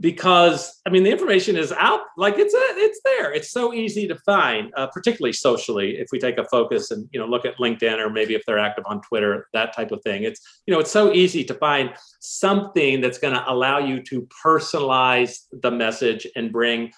Because 0.00 0.80
i 0.86 0.90
mean 0.90 1.02
the 1.02 1.10
information 1.10 1.54
is 1.54 1.70
out 1.70 2.00
like 2.16 2.38
it's 2.38 2.54
a, 2.54 2.58
it's 2.80 3.00
there. 3.04 3.30
It's 3.32 3.50
so 3.50 3.74
easy 3.74 4.08
to 4.08 4.14
find 4.24 4.72
uh, 4.74 4.86
particularly 4.86 5.34
socially 5.34 5.98
if 5.98 6.08
we 6.12 6.18
take 6.18 6.38
a 6.38 6.44
focus 6.44 6.90
and 6.90 7.06
you 7.12 7.20
know 7.20 7.26
look 7.26 7.44
at 7.44 7.58
linkedin 7.58 7.98
or 7.98 8.08
maybe 8.08 8.34
if 8.34 8.42
they're 8.46 8.58
active 8.58 8.84
on 8.86 9.02
twitter 9.02 9.48
that 9.52 9.76
type 9.76 9.92
of 9.92 10.02
thing. 10.02 10.22
It's 10.22 10.40
you 10.66 10.72
know 10.72 10.80
it's 10.80 10.90
so 10.90 11.12
easy 11.12 11.44
to 11.44 11.54
find 11.54 11.90
something 12.20 13.02
that's 13.02 13.18
going 13.18 13.34
to 13.34 13.44
allow 13.50 13.78
you 13.78 14.02
to 14.04 14.26
personalize 14.44 15.40
the 15.60 15.70
message 15.70 16.26
and 16.36 16.50
bring 16.50 16.90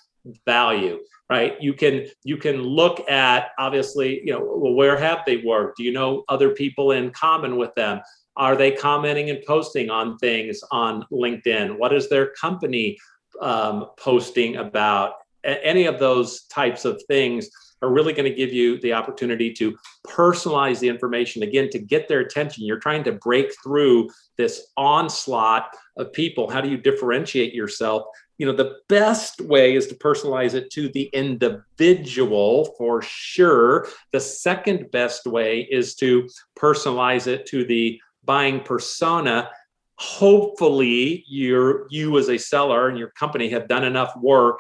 value 0.47 0.99
right? 1.31 1.61
You 1.61 1.73
can 1.75 2.07
you 2.23 2.37
can 2.37 2.63
look 2.63 3.09
at 3.11 3.49
obviously 3.59 4.21
you 4.25 4.33
know 4.33 4.73
where 4.75 4.97
have 4.97 5.21
they 5.27 5.39
worked? 5.39 5.79
Do 5.79 5.83
you 5.83 5.93
know 5.93 6.25
other 6.29 6.51
people 6.51 6.93
in 6.93 7.11
common 7.11 7.57
with 7.57 7.75
them? 7.75 8.01
Are 8.37 8.57
they 8.57 8.73
commenting 8.73 9.31
and 9.31 9.43
posting 9.47 9.91
on 9.91 10.19
things 10.19 10.61
on 10.71 11.05
linkedin? 11.13 11.79
What 11.79 11.93
is 11.93 12.09
their 12.09 12.33
company 12.33 12.99
um, 13.41 13.87
posting 13.97 14.57
about? 14.57 15.15
Any 15.45 15.87
of 15.87 15.99
those 15.99 16.45
types 16.45 16.85
of 16.85 17.03
things 17.07 17.51
are 17.85 17.93
really 17.93 18.13
going 18.13 18.29
to 18.29 18.35
give 18.35 18.53
you 18.53 18.81
the 18.81 18.93
opportunity 18.93 19.53
to 19.53 19.77
personalize 20.07 20.79
the 20.79 20.89
information. 20.89 21.43
Again 21.43 21.69
to 21.71 21.79
get 21.79 22.09
their 22.09 22.21
attention 22.21 22.65
you're 22.65 22.79
trying 22.79 23.05
to 23.05 23.13
break 23.13 23.53
through 23.63 24.09
this 24.37 24.69
onslaught 24.77 25.77
of 25.97 26.13
people. 26.13 26.51
How 26.51 26.61
do 26.61 26.69
you 26.71 26.79
differentiate 26.79 27.55
yourself? 27.55 28.05
You 28.39 28.47
know 28.47 28.53
the 28.53 28.77
best 28.89 29.41
way 29.43 29.75
is 29.77 29.87
to 29.89 29.95
personalize 29.95 30.55
it 30.55 30.71
to 30.73 30.89
the 30.89 31.05
individual 31.13 32.75
for 32.77 33.03
sure. 33.03 33.87
The 34.13 34.21
second 34.21 34.91
best 34.91 35.27
way 35.27 35.69
is 35.71 35.95
to 35.97 36.29
personalize 36.59 37.27
it 37.27 37.47
to 37.47 37.65
the 37.65 38.01
buying 38.25 38.61
persona. 38.61 39.51
Hopefully 39.97 41.25
you're 41.29 41.87
you 41.91 42.19
as 42.19 42.29
a 42.29 42.39
seller 42.39 42.89
and 42.89 42.99
your 42.99 43.11
company 43.11 43.49
have 43.51 43.69
done 43.69 43.85
enough 43.85 44.17
work 44.17 44.59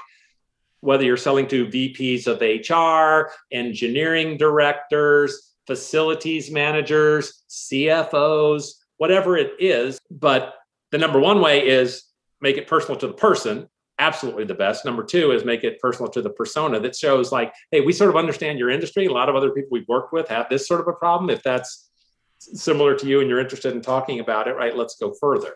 whether 0.85 1.05
you're 1.05 1.17
selling 1.17 1.49
to 1.49 1.67
VPs 1.67 2.27
of 2.27 2.41
HR, 2.41 3.33
engineering 3.51 4.37
directors, 4.37 5.55
facilities 5.67 6.51
managers, 6.51 7.45
CFOs, 7.49 8.73
whatever 8.99 9.37
it 9.37 9.53
is. 9.59 9.99
But 10.11 10.55
the 10.91 10.99
number 10.99 11.19
one 11.19 11.41
way 11.41 11.67
is 11.67 12.05
make 12.41 12.59
it 12.59 12.67
personal 12.67 12.99
to 13.01 13.07
the 13.07 13.15
person 13.15 13.69
absolutely 13.99 14.45
the 14.45 14.55
best. 14.55 14.85
Number 14.85 15.05
two 15.05 15.31
is 15.31 15.45
make 15.45 15.65
it 15.65 15.81
personal 15.81 16.11
to 16.11 16.21
the 16.21 16.31
persona 16.31 16.81
that 16.81 16.97
shows 16.97 17.31
like 17.31 17.55
hey 17.71 17.81
we 17.81 17.93
sort 17.93 18.11
of 18.11 18.17
understand 18.17 18.59
your 18.59 18.71
industry. 18.71 19.07
A 19.07 19.13
lot 19.13 19.29
of 19.29 19.37
other 19.37 19.51
people 19.51 19.69
we've 19.71 19.89
worked 19.89 20.13
with 20.13 20.29
have 20.29 20.49
this 20.51 20.67
sort 20.67 20.81
of 20.81 20.89
a 20.89 20.93
problem. 20.93 21.31
If 21.31 21.43
that's 21.43 21.91
similar 22.39 22.95
to 22.97 23.07
you 23.07 23.21
and 23.21 23.29
you're 23.31 23.41
interested 23.41 23.73
in 23.73 23.81
talking 23.81 24.21
about 24.21 24.49
it 24.49 24.53
right 24.55 24.77
let's 24.77 24.97
go 24.97 25.15
further. 25.19 25.55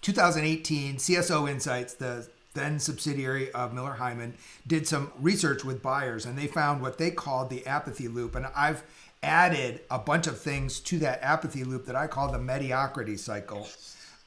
2018 0.00 0.96
cso 0.96 1.48
insights 1.48 1.94
the 1.94 2.26
then 2.54 2.78
subsidiary 2.78 3.50
of 3.52 3.72
miller 3.72 3.96
Heiman, 3.98 4.32
did 4.66 4.86
some 4.86 5.12
research 5.18 5.64
with 5.64 5.82
buyers 5.82 6.26
and 6.26 6.36
they 6.36 6.46
found 6.46 6.82
what 6.82 6.98
they 6.98 7.10
called 7.10 7.50
the 7.50 7.66
apathy 7.66 8.08
loop 8.08 8.34
and 8.34 8.46
i've 8.56 8.82
added 9.22 9.80
a 9.90 9.98
bunch 9.98 10.26
of 10.26 10.40
things 10.40 10.80
to 10.80 10.98
that 10.98 11.22
apathy 11.22 11.64
loop 11.64 11.86
that 11.86 11.96
i 11.96 12.06
call 12.06 12.30
the 12.30 12.38
mediocrity 12.38 13.16
cycle 13.16 13.68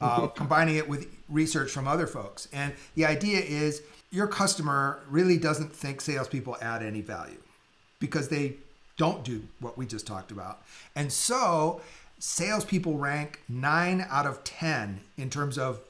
uh, 0.00 0.26
combining 0.34 0.76
it 0.76 0.88
with 0.88 1.08
research 1.28 1.70
from 1.70 1.88
other 1.88 2.06
folks. 2.06 2.48
And 2.52 2.72
the 2.94 3.06
idea 3.06 3.40
is 3.40 3.82
your 4.10 4.26
customer 4.26 5.00
really 5.08 5.38
doesn't 5.38 5.72
think 5.74 6.00
salespeople 6.00 6.56
add 6.60 6.82
any 6.82 7.00
value 7.00 7.40
because 7.98 8.28
they 8.28 8.54
don't 8.96 9.24
do 9.24 9.42
what 9.60 9.76
we 9.76 9.86
just 9.86 10.06
talked 10.06 10.30
about. 10.30 10.62
And 10.94 11.12
so 11.12 11.80
salespeople 12.18 12.96
rank 12.96 13.40
nine 13.48 14.06
out 14.08 14.26
of 14.26 14.42
10 14.44 15.00
in 15.18 15.28
terms 15.28 15.58
of 15.58 15.80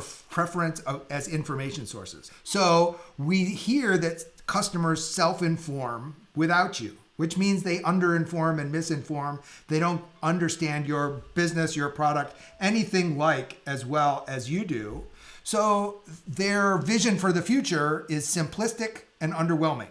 preference 0.00 0.80
of, 0.80 1.02
as 1.10 1.28
information 1.28 1.86
sources. 1.86 2.30
So 2.44 2.98
we 3.18 3.44
hear 3.44 3.98
that 3.98 4.24
customers 4.46 5.06
self 5.06 5.42
inform 5.42 6.16
without 6.34 6.80
you 6.80 6.96
which 7.16 7.38
means 7.38 7.62
they 7.62 7.78
underinform 7.78 8.60
and 8.60 8.74
misinform. 8.74 9.40
They 9.68 9.78
don't 9.78 10.02
understand 10.22 10.86
your 10.86 11.22
business, 11.34 11.76
your 11.76 11.88
product, 11.88 12.34
anything 12.60 13.16
like 13.16 13.60
as 13.66 13.86
well 13.86 14.24
as 14.26 14.50
you 14.50 14.64
do. 14.64 15.04
So 15.44 16.00
their 16.26 16.78
vision 16.78 17.18
for 17.18 17.32
the 17.32 17.42
future 17.42 18.06
is 18.08 18.26
simplistic 18.26 19.02
and 19.20 19.32
underwhelming. 19.32 19.88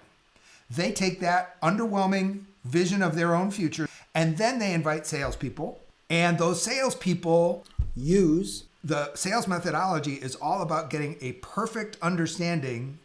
They 0.69 0.91
take 0.91 1.19
that 1.19 1.59
underwhelming 1.61 2.43
vision 2.65 3.01
of 3.01 3.15
their 3.15 3.35
own 3.35 3.51
future 3.51 3.87
and 4.13 4.37
then 4.37 4.59
they 4.59 4.73
invite 4.73 5.05
salespeople. 5.05 5.79
And 6.09 6.37
those 6.37 6.61
salespeople 6.61 7.63
use 7.95 8.65
the 8.83 9.13
sales 9.15 9.47
methodology 9.47 10.15
is 10.15 10.35
all 10.35 10.61
about 10.61 10.89
getting 10.89 11.17
a 11.21 11.33
perfect 11.33 11.97
understanding 12.01 12.99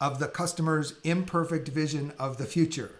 of 0.00 0.18
the 0.18 0.28
customer's 0.28 0.94
imperfect 1.04 1.68
vision 1.68 2.12
of 2.18 2.38
the 2.38 2.44
future. 2.44 2.92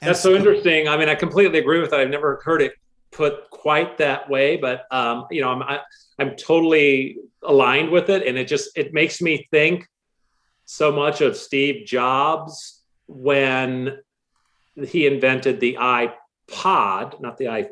That's 0.00 0.20
so 0.20 0.34
interesting. 0.34 0.88
I 0.88 0.96
mean, 0.96 1.08
I 1.08 1.14
completely 1.14 1.58
agree 1.58 1.80
with 1.80 1.90
that. 1.90 2.00
I've 2.00 2.10
never 2.10 2.40
heard 2.44 2.62
it 2.62 2.74
put 3.10 3.50
quite 3.50 3.98
that 3.98 4.28
way, 4.28 4.56
but 4.56 4.86
um, 4.90 5.26
you 5.30 5.40
know, 5.40 5.50
I'm 5.50 5.62
I, 5.62 5.74
am 5.76 5.80
i 6.18 6.22
am 6.22 6.36
totally 6.36 7.18
aligned 7.42 7.90
with 7.90 8.10
it, 8.10 8.26
and 8.26 8.38
it 8.38 8.46
just 8.46 8.76
it 8.76 8.92
makes 8.92 9.20
me 9.20 9.48
think 9.50 9.86
so 10.66 10.92
much 10.92 11.20
of 11.20 11.36
Steve 11.36 11.86
Jobs 11.86 12.82
when 13.06 13.98
he 14.86 15.06
invented 15.06 15.58
the 15.60 15.74
iPod, 15.80 17.20
not 17.20 17.38
the 17.38 17.48
i 17.48 17.68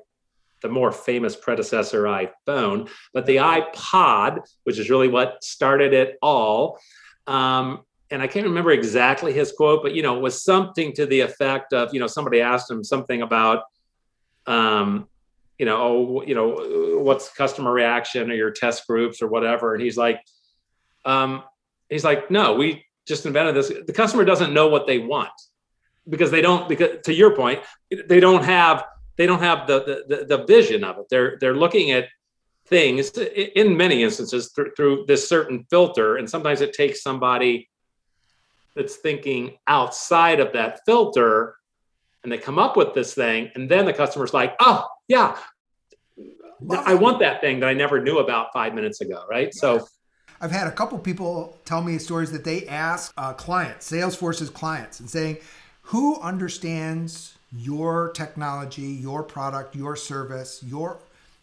the 0.63 0.69
more 0.69 0.93
famous 0.93 1.37
predecessor 1.37 2.05
iPhone, 2.05 2.89
but 3.13 3.27
the 3.27 3.37
iPod, 3.37 4.41
which 4.65 4.79
is 4.79 4.91
really 4.91 5.09
what 5.09 5.43
started 5.45 5.93
it 5.93 6.17
all. 6.23 6.79
Um, 7.27 7.83
and 8.11 8.23
I 8.23 8.27
can't 8.27 8.47
remember 8.47 8.71
exactly 8.71 9.33
his 9.33 9.53
quote, 9.53 9.83
but 9.83 9.95
you 9.95 10.03
know, 10.03 10.17
it 10.17 10.23
was 10.23 10.43
something 10.43 10.93
to 10.95 11.07
the 11.07 11.21
effect 11.21 11.73
of, 11.73 11.93
you 11.93 12.01
know, 12.01 12.07
somebody 12.07 12.41
asked 12.41 12.71
him 12.71 12.85
something 12.85 13.23
about, 13.23 13.65
um, 14.47 15.09
you 15.59 15.67
know, 15.67 15.77
oh, 15.79 16.23
you 16.27 16.35
know, 16.35 17.01
what's 17.01 17.33
customer 17.33 17.73
reaction 17.73 18.31
or 18.31 18.35
your 18.35 18.51
test 18.51 18.87
groups 18.87 19.23
or 19.23 19.29
whatever, 19.29 19.75
and 19.75 19.83
he's 19.83 19.97
like, 19.97 20.21
um, 21.05 21.43
he's 21.89 22.05
like, 22.05 22.31
no, 22.31 22.55
we 22.55 22.85
just 23.07 23.27
invented 23.27 23.55
this. 23.55 23.73
The 23.87 23.93
customer 23.93 24.25
doesn't 24.25 24.53
know 24.53 24.69
what 24.69 24.87
they 24.87 24.99
want 24.99 25.31
because 26.09 26.31
they 26.31 26.41
don't. 26.41 26.69
Because 26.69 27.03
to 27.05 27.15
your 27.15 27.35
point, 27.35 27.61
they 28.07 28.21
don't 28.21 28.45
have 28.45 28.85
they 29.17 29.27
don't 29.27 29.41
have 29.41 29.67
the 29.67 30.05
the, 30.09 30.25
the 30.37 30.45
vision 30.45 30.85
of 30.85 30.99
it. 30.99 31.07
They're 31.11 31.37
they're 31.41 31.55
looking 31.55 31.91
at 31.91 32.09
things 32.67 33.11
in 33.11 33.77
many 33.77 34.03
instances 34.03 34.53
through, 34.77 35.05
this 35.07 35.29
certain 35.29 35.65
filter, 35.71 36.17
and 36.17 36.29
sometimes 36.29 36.61
it 36.61 36.73
takes 36.73 37.03
somebody 37.03 37.69
that's 38.75 38.97
thinking 38.97 39.57
outside 39.67 40.41
of 40.41 40.53
that 40.53 40.81
filter 40.85 41.57
and 42.23 42.31
they 42.31 42.39
come 42.39 42.59
up 42.59 42.77
with 42.77 42.93
this 42.93 43.15
thing 43.15 43.51
and 43.55 43.71
then 43.71 43.87
the 43.87 43.93
customer's 43.93 44.35
like 44.35 44.55
oh 44.61 44.87
yeah. 45.09 45.37
I 46.71 46.95
want 46.95 47.19
that 47.21 47.43
thing 47.43 47.61
that 47.61 47.69
i 47.69 47.75
never 47.75 48.03
knew 48.03 48.19
about 48.19 48.49
five 48.53 48.75
minutes 48.75 49.01
ago 49.01 49.25
right? 49.31 49.55
So 49.55 49.87
I've 50.41 50.51
had 50.51 50.67
a 50.67 50.73
couple 50.73 50.99
people 50.99 51.59
tell 51.65 51.83
me 51.83 51.99
stories 51.99 52.31
that 52.33 52.45
they 52.45 52.67
ask 52.67 53.13
uh, 53.17 53.33
clients, 53.33 53.91
Salesforce's 53.91 54.51
clients, 54.51 55.01
and 55.01 55.09
saying, 55.09 55.39
"Who 55.83 56.21
understands 56.21 57.36
your 57.53 58.11
technology, 58.11 58.83
your 58.83 59.23
product, 59.23 59.75
your 59.77 59.97
service, 59.97 60.63
your 60.63 60.99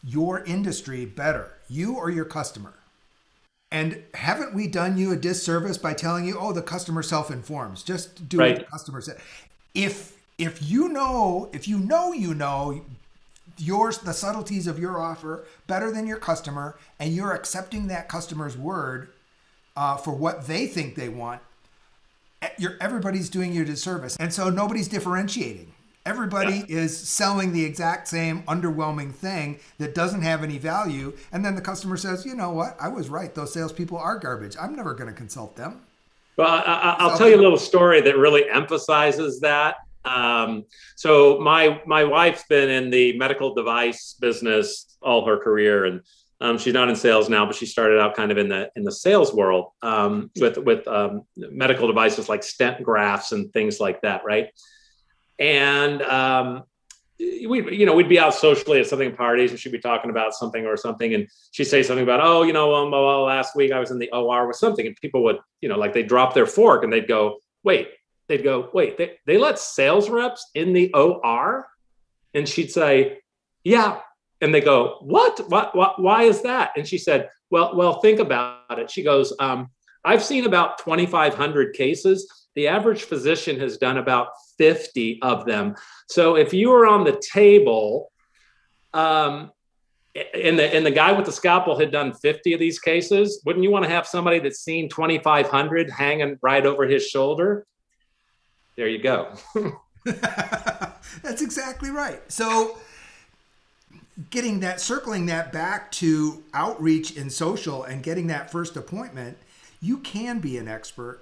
your 0.06 0.44
industry 0.44 1.06
better, 1.06 1.52
you 1.70 1.96
or 1.96 2.10
your 2.10 2.26
customer?" 2.26 2.74
And 3.72 4.04
haven't 4.14 4.54
we 4.54 4.68
done 4.68 4.98
you 4.98 5.12
a 5.12 5.16
disservice 5.16 5.78
by 5.78 5.94
telling 5.94 6.26
you, 6.26 6.38
"Oh, 6.40 6.54
the 6.54 6.62
customer 6.62 7.04
self-informs. 7.04 7.84
Just 7.84 8.30
do 8.30 8.38
right. 8.38 8.58
what 8.58 8.66
the 8.66 8.72
customer 8.72 9.02
said." 9.02 9.18
If 9.74 10.18
if 10.38 10.62
you 10.62 10.90
know, 10.90 11.50
if 11.54 11.68
you 11.68 11.78
know, 11.78 12.12
you 12.12 12.34
know, 12.34 12.82
yours 13.58 14.00
the 14.00 14.14
subtleties 14.14 14.68
of 14.68 14.80
your 14.80 15.00
offer 15.00 15.46
better 15.68 15.92
than 15.92 16.08
your 16.08 16.18
customer 16.18 16.78
and 17.00 17.14
you're 17.14 17.34
accepting 17.34 17.88
that 17.88 18.08
customer's 18.10 18.58
word 18.58 19.10
uh, 19.76 19.98
for 19.98 20.14
what 20.14 20.48
they 20.48 20.66
think 20.66 20.96
they 20.96 21.10
want 21.10 21.42
eh, 22.42 22.50
you're 22.58 22.78
everybody's 22.82 23.30
doing 23.30 23.54
you 23.54 23.62
a 23.62 23.66
disservice 23.66 24.16
and 24.18 24.34
so 24.34 24.50
nobody's 24.50 24.88
differentiating 24.88 25.72
everybody 26.06 26.66
yeah. 26.68 26.78
is 26.80 26.98
selling 26.98 27.54
the 27.54 27.64
exact 27.64 28.08
same 28.08 28.44
underwhelming 28.44 29.14
thing 29.14 29.60
that 29.78 29.96
doesn't 29.96 30.22
have 30.22 30.44
any 30.44 30.58
value 30.58 31.16
and 31.32 31.44
then 31.44 31.56
the 31.56 31.62
customer 31.62 31.98
says 31.98 32.26
you 32.26 32.36
know 32.36 32.52
what? 32.52 32.76
I 32.80 32.90
was 32.90 33.10
right. 33.10 33.34
Those 33.34 33.54
salespeople 33.54 33.98
are 33.98 34.18
garbage. 34.18 34.56
I'm 34.60 34.76
never 34.76 34.94
going 34.94 35.10
to 35.10 35.16
consult 35.16 35.56
them. 35.56 35.82
Well 36.38 36.48
I, 36.48 37.08
will 37.08 37.18
tell 37.18 37.30
you 37.30 37.36
a 37.36 37.42
little 37.42 37.58
story 37.58 38.02
that 38.02 38.18
really 38.18 38.50
emphasizes 38.50 39.40
that. 39.42 39.76
Um, 40.06 40.66
so 40.96 41.40
my 41.40 41.82
my 41.86 42.04
wife's 42.04 42.44
been 42.44 42.70
in 42.70 42.90
the 42.90 43.18
medical 43.18 43.54
device 43.54 44.16
business 44.20 44.98
all 45.02 45.26
her 45.26 45.38
career, 45.38 45.86
and 45.86 46.02
um, 46.42 46.58
she's 46.58 46.74
not 46.74 46.90
in 46.90 46.96
sales 46.96 47.30
now, 47.30 47.46
but 47.46 47.56
she 47.56 47.66
started 47.66 48.00
out 48.00 48.16
kind 48.16 48.32
of 48.32 48.38
in 48.38 48.50
the 48.50 48.70
in 48.76 48.84
the 48.84 48.92
sales 48.92 49.34
world 49.34 49.72
um, 49.82 50.30
with 50.40 50.58
with 50.58 50.88
um, 50.88 51.24
medical 51.38 51.88
devices 51.88 52.28
like 52.28 52.44
stent 52.44 52.84
grafts 52.84 53.32
and 53.32 53.52
things 53.54 53.80
like 53.80 54.02
that, 54.02 54.26
right? 54.26 54.50
And 55.40 56.02
um, 56.04 56.64
we 57.20 57.76
you 57.76 57.86
know 57.86 57.96
we'd 57.96 58.10
be 58.10 58.20
out 58.20 58.34
socially 58.34 58.80
at 58.80 58.88
something 58.88 59.16
parties 59.16 59.52
and 59.52 59.60
she'd 59.60 59.72
be 59.72 59.80
talking 59.80 60.10
about 60.10 60.34
something 60.34 60.66
or 60.66 60.76
something 60.76 61.14
and 61.14 61.28
she'd 61.52 61.66
say 61.66 61.82
something 61.82 62.04
about 62.04 62.20
oh 62.22 62.44
you 62.44 62.52
know 62.52 62.74
um, 62.74 62.92
well 62.92 63.24
last 63.24 63.56
week 63.56 63.72
i 63.72 63.80
was 63.80 63.92
in 63.92 64.00
the 64.00 64.12
or 64.12 64.48
with 64.48 64.58
something 64.58 64.88
and 64.88 64.98
people 64.98 65.24
would 65.24 65.38
you 65.62 65.70
know 65.70 65.78
like 65.78 65.94
they 65.94 66.04
drop 66.04 66.34
their 66.34 66.48
fork 66.48 66.84
and 66.84 66.92
they'd 66.92 67.08
go 67.08 67.38
wait 67.64 67.90
they'd 68.28 68.44
go, 68.44 68.70
wait, 68.74 68.98
they, 68.98 69.18
they 69.26 69.38
let 69.38 69.60
sales 69.60 70.10
reps 70.10 70.50
in 70.56 70.74
the 70.74 70.92
OR? 70.94 71.68
And 72.34 72.48
she'd 72.48 72.72
say, 72.72 73.20
yeah. 73.64 74.00
And 74.42 74.54
they 74.54 74.62
go, 74.62 74.98
what? 75.02 75.40
what? 75.50 75.76
What? 75.76 76.02
Why 76.02 76.24
is 76.24 76.42
that? 76.42 76.72
And 76.76 76.88
she 76.88 76.98
said, 76.98 77.30
well, 77.50 77.76
well, 77.76 78.02
think 78.02 78.20
about 78.20 78.80
it. 78.80 78.90
She 78.90 79.04
goes, 79.04 79.34
um, 79.40 79.70
I've 80.04 80.24
seen 80.24 80.46
about 80.46 80.80
2,500 80.80 81.74
cases. 81.74 82.43
The 82.56 82.68
average 82.68 83.04
physician 83.04 83.60
has 83.60 83.78
done 83.78 83.98
about 83.98 84.28
50 84.58 85.20
of 85.22 85.46
them. 85.46 85.76
So 86.08 86.36
if 86.36 86.54
you 86.54 86.70
were 86.70 86.86
on 86.86 87.04
the 87.04 87.22
table, 87.34 88.12
um, 88.94 89.52
and 90.16 90.60
the 90.60 90.76
and 90.76 90.86
the 90.86 90.92
guy 90.92 91.12
with 91.12 91.26
the 91.26 91.32
scalpel 91.32 91.80
had 91.80 91.92
done 91.92 92.14
50 92.14 92.54
of 92.54 92.60
these 92.60 92.78
cases, 92.78 93.42
wouldn't 93.46 93.64
you 93.64 93.72
want 93.72 93.86
to 93.86 93.90
have 93.90 94.06
somebody 94.06 94.38
that's 94.38 94.60
seen 94.60 94.88
2,500 94.88 95.90
hanging 95.90 96.38
right 96.42 96.66
over 96.66 96.86
his 96.86 97.08
shoulder? 97.08 97.66
there 98.76 98.88
you 98.88 99.02
go. 99.02 99.34
That's 100.06 101.42
exactly 101.42 101.90
right. 101.90 102.20
So 102.32 102.78
getting 104.30 104.60
that 104.60 104.82
circling 104.82 105.28
that 105.28 105.52
back 105.52 105.92
to 105.94 106.44
outreach 106.54 107.16
in 107.16 107.30
social 107.30 107.84
and 107.84 108.04
getting 108.04 108.28
that 108.28 108.52
first 108.52 108.76
appointment, 108.76 109.38
you 109.82 109.98
can 110.00 110.40
be 110.40 110.58
an 110.58 110.68
expert, 110.68 111.22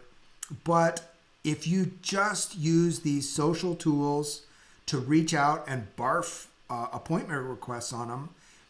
but 0.64 1.11
if 1.43 1.67
you 1.67 1.91
just 2.01 2.57
use 2.57 3.00
these 3.00 3.29
social 3.29 3.75
tools 3.75 4.43
to 4.86 4.98
reach 4.98 5.33
out 5.33 5.63
and 5.67 5.88
barf 5.95 6.48
uh, 6.69 6.88
appointment 6.93 7.43
requests 7.43 7.93
on 7.93 8.10
them, 8.10 8.29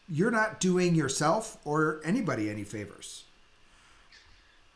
you're 0.09 0.31
not 0.31 0.59
doing 0.59 0.95
yourself 0.95 1.57
or 1.65 2.01
anybody 2.03 2.49
any 2.49 2.63
favors. 2.63 3.23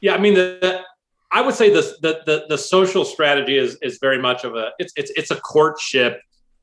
Yeah, 0.02 0.16
I 0.16 0.18
mean 0.18 0.34
the 0.34 0.84
I 1.32 1.42
would 1.42 1.56
say 1.56 1.70
this, 1.70 1.98
the, 2.00 2.22
the 2.26 2.46
the 2.48 2.58
social 2.58 3.04
strategy 3.04 3.58
is 3.58 3.78
is 3.82 3.98
very 4.00 4.22
much 4.22 4.44
of 4.44 4.56
a 4.56 4.72
it's 4.80 4.94
it's 4.96 5.12
it's 5.18 5.32
a 5.32 5.36
courtship 5.36 6.22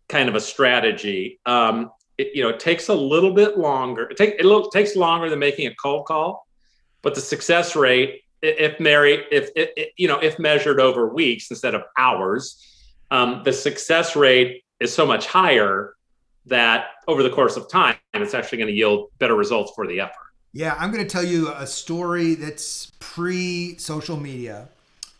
kind 0.09 0.29
of 0.29 0.35
a 0.35 0.40
strategy. 0.40 1.40
Um, 1.47 1.90
it, 2.18 2.35
you 2.35 2.42
know, 2.42 2.51
it 2.51 2.61
takes 2.61 2.88
a 2.88 2.95
little 2.95 3.33
bit 3.33 3.59
longer. 3.59 4.09
It, 4.11 4.16
take, 4.16 4.35
it 4.38 4.73
takes 4.73 4.95
longer 4.95 5.31
than 5.31 5.38
making 5.38 5.66
a 5.66 5.75
cold 5.75 6.07
call, 6.07 6.47
but 7.01 7.14
the 7.14 7.21
success 7.21 7.75
rate, 7.75 8.23
if 8.43 8.81
Mary, 8.81 9.25
if 9.31 9.51
it, 9.55 9.93
you 9.97 10.09
know, 10.09 10.19
if 10.19 10.39
measured 10.39 10.81
over 10.81 11.07
weeks 11.07 11.51
instead 11.51 11.75
of 11.75 11.83
hours, 11.97 12.67
um, 13.11 13.43
the 13.45 13.53
success 13.53 14.17
rate 14.17 14.65
is 14.81 14.93
so 14.93 15.07
much 15.07 15.27
higher 15.27 15.95
that 16.47 16.87
over 17.07 17.23
the 17.23 17.31
course 17.31 17.57
of 17.57 17.71
time, 17.71 17.97
it's 18.15 18.35
actually 18.35 18.59
going 18.59 18.69
to 18.69 18.75
yield 18.75 19.11
better 19.19 19.37
results 19.37 19.73
for 19.75 19.87
the 19.87 20.01
effort. 20.01 20.17
Yeah, 20.53 20.77
I'm 20.79 20.91
going 20.91 21.05
to 21.05 21.09
tell 21.09 21.25
you 21.25 21.53
a 21.53 21.67
story 21.67 22.35
that's 22.35 22.93
pre 22.99 23.79
social 23.79 24.17
media. 24.17 24.69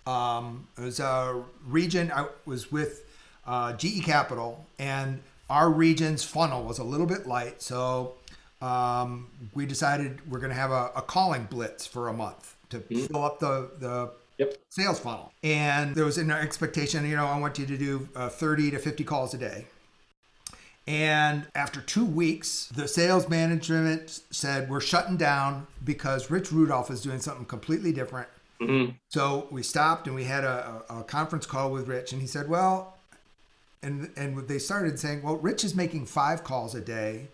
Um, 0.07 0.67
it 0.77 0.83
was 0.83 1.01
a 1.01 1.43
region, 1.67 2.11
I 2.13 2.27
was 2.45 2.73
with 2.73 3.05
uh, 3.47 3.73
GE 3.75 4.03
Capital, 4.05 4.67
and 4.79 5.21
our 5.49 5.71
region's 5.71 6.25
funnel 6.25 6.65
was 6.65 6.79
a 6.79 6.85
little 6.85 7.07
bit 7.07 7.27
light. 7.27 7.63
So 7.63 8.15
um, 8.61 9.29
we 9.55 9.65
decided 9.65 10.29
we're 10.31 10.39
going 10.39 10.51
to 10.51 10.57
have 10.57 10.71
a, 10.71 10.91
a, 10.97 11.03
calling 11.03 11.45
blitz 11.45 11.87
for 11.87 12.09
a 12.09 12.13
month 12.13 12.57
to 12.73 12.79
mm-hmm. 12.79 13.07
fill 13.07 13.25
up 13.25 13.39
the, 13.39 13.71
the 13.79 14.11
yep. 14.39 14.57
sales 14.69 14.99
funnel. 14.99 15.33
And 15.43 15.95
there 15.95 16.05
was 16.05 16.19
an 16.19 16.31
expectation, 16.31 17.09
you 17.09 17.17
know, 17.17 17.27
I 17.27 17.39
want 17.39 17.59
you 17.59 17.67
to 17.67 17.79
do 17.79 18.09
uh, 18.17 18.29
30 18.29 18.73
to 18.73 18.79
50 18.79 19.05
calls 19.05 19.35
a 19.35 19.39
day. 19.39 19.67
And 20.87 21.47
after 21.55 21.81
two 21.81 22.05
weeks, 22.05 22.67
the 22.75 22.89
sales 22.89 23.29
management 23.29 24.21
said, 24.31 24.69
We're 24.69 24.81
shutting 24.81 25.17
down 25.17 25.69
because 25.85 26.29
Rich 26.29 26.51
Rudolph 26.51 26.91
is 26.91 27.03
doing 27.03 27.21
something 27.21 27.45
completely 27.45 27.93
different. 27.93 28.29
Mm-hmm. 28.61 28.93
So 29.09 29.47
we 29.51 29.63
stopped 29.63 30.07
and 30.07 30.17
we 30.17 30.25
had 30.25 30.45
a, 30.45 30.83
a, 30.91 31.05
conference 31.05 31.47
call 31.47 31.71
with 31.71 31.87
Rich, 31.89 32.13
and 32.13 32.21
he 32.21 32.27
said, 32.27 32.49
Well, 32.49 32.97
and, 33.81 34.11
and 34.17 34.49
they 34.49 34.59
started 34.59 34.99
saying, 34.99 35.23
Well, 35.23 35.37
Rich 35.37 35.63
is 35.63 35.77
making 35.77 36.07
five 36.07 36.43
calls 36.43 36.75
a 36.75 36.81
day, 36.81 37.29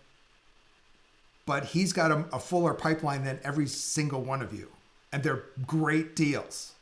but 1.47 1.65
he's 1.65 1.95
got 1.95 2.11
a, 2.11 2.27
a 2.35 2.39
fuller 2.39 2.75
pipeline 2.75 3.25
than 3.25 3.41
every 3.45 3.67
single 3.67 4.21
one 4.21 4.43
of 4.43 4.53
you. 4.53 4.69
And 5.13 5.23
they're 5.23 5.45
great 5.67 6.15
deals. 6.15 6.73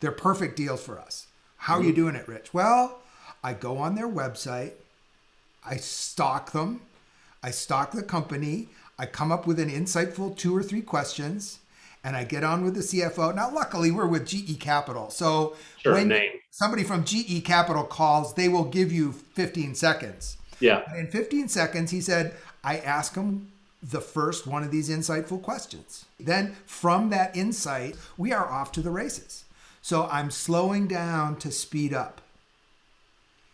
They're 0.00 0.12
perfect 0.12 0.56
deals 0.56 0.84
for 0.84 0.98
us. 0.98 1.26
How 1.56 1.76
are 1.76 1.82
you 1.82 1.88
mm-hmm. 1.88 1.96
doing 1.96 2.14
it, 2.16 2.28
Rich? 2.28 2.52
Well, 2.52 2.98
I 3.42 3.54
go 3.54 3.78
on 3.78 3.94
their 3.94 4.08
website 4.08 4.72
I 5.64 5.76
stalk 5.76 6.52
them. 6.52 6.82
I 7.42 7.50
stalk 7.50 7.92
the 7.92 8.02
company. 8.02 8.68
I 8.98 9.06
come 9.06 9.32
up 9.32 9.46
with 9.46 9.58
an 9.58 9.70
insightful 9.70 10.36
two 10.36 10.56
or 10.56 10.62
three 10.62 10.82
questions 10.82 11.58
and 12.02 12.16
I 12.16 12.24
get 12.24 12.44
on 12.44 12.62
with 12.62 12.74
the 12.74 12.80
CFO. 12.80 13.34
Now, 13.34 13.50
luckily, 13.52 13.90
we're 13.90 14.06
with 14.06 14.26
GE 14.26 14.60
Capital. 14.60 15.08
So 15.08 15.56
sure, 15.78 15.94
when 15.94 16.08
name. 16.08 16.32
somebody 16.50 16.84
from 16.84 17.04
GE 17.04 17.44
Capital 17.44 17.82
calls, 17.82 18.34
they 18.34 18.48
will 18.48 18.64
give 18.64 18.92
you 18.92 19.12
15 19.12 19.74
seconds. 19.74 20.36
Yeah. 20.60 20.82
And 20.88 21.00
in 21.00 21.06
15 21.06 21.48
seconds, 21.48 21.90
he 21.90 22.02
said, 22.02 22.34
I 22.62 22.78
ask 22.78 23.14
him 23.14 23.50
the 23.90 24.00
first 24.00 24.46
one 24.46 24.62
of 24.62 24.70
these 24.70 24.88
insightful 24.88 25.40
questions. 25.42 26.06
Then 26.18 26.56
from 26.64 27.10
that 27.10 27.36
insight, 27.36 27.96
we 28.16 28.32
are 28.32 28.50
off 28.50 28.72
to 28.72 28.80
the 28.80 28.90
races. 28.90 29.44
So 29.82 30.08
I'm 30.10 30.30
slowing 30.30 30.88
down 30.88 31.36
to 31.36 31.50
speed 31.50 31.92
up. 31.92 32.22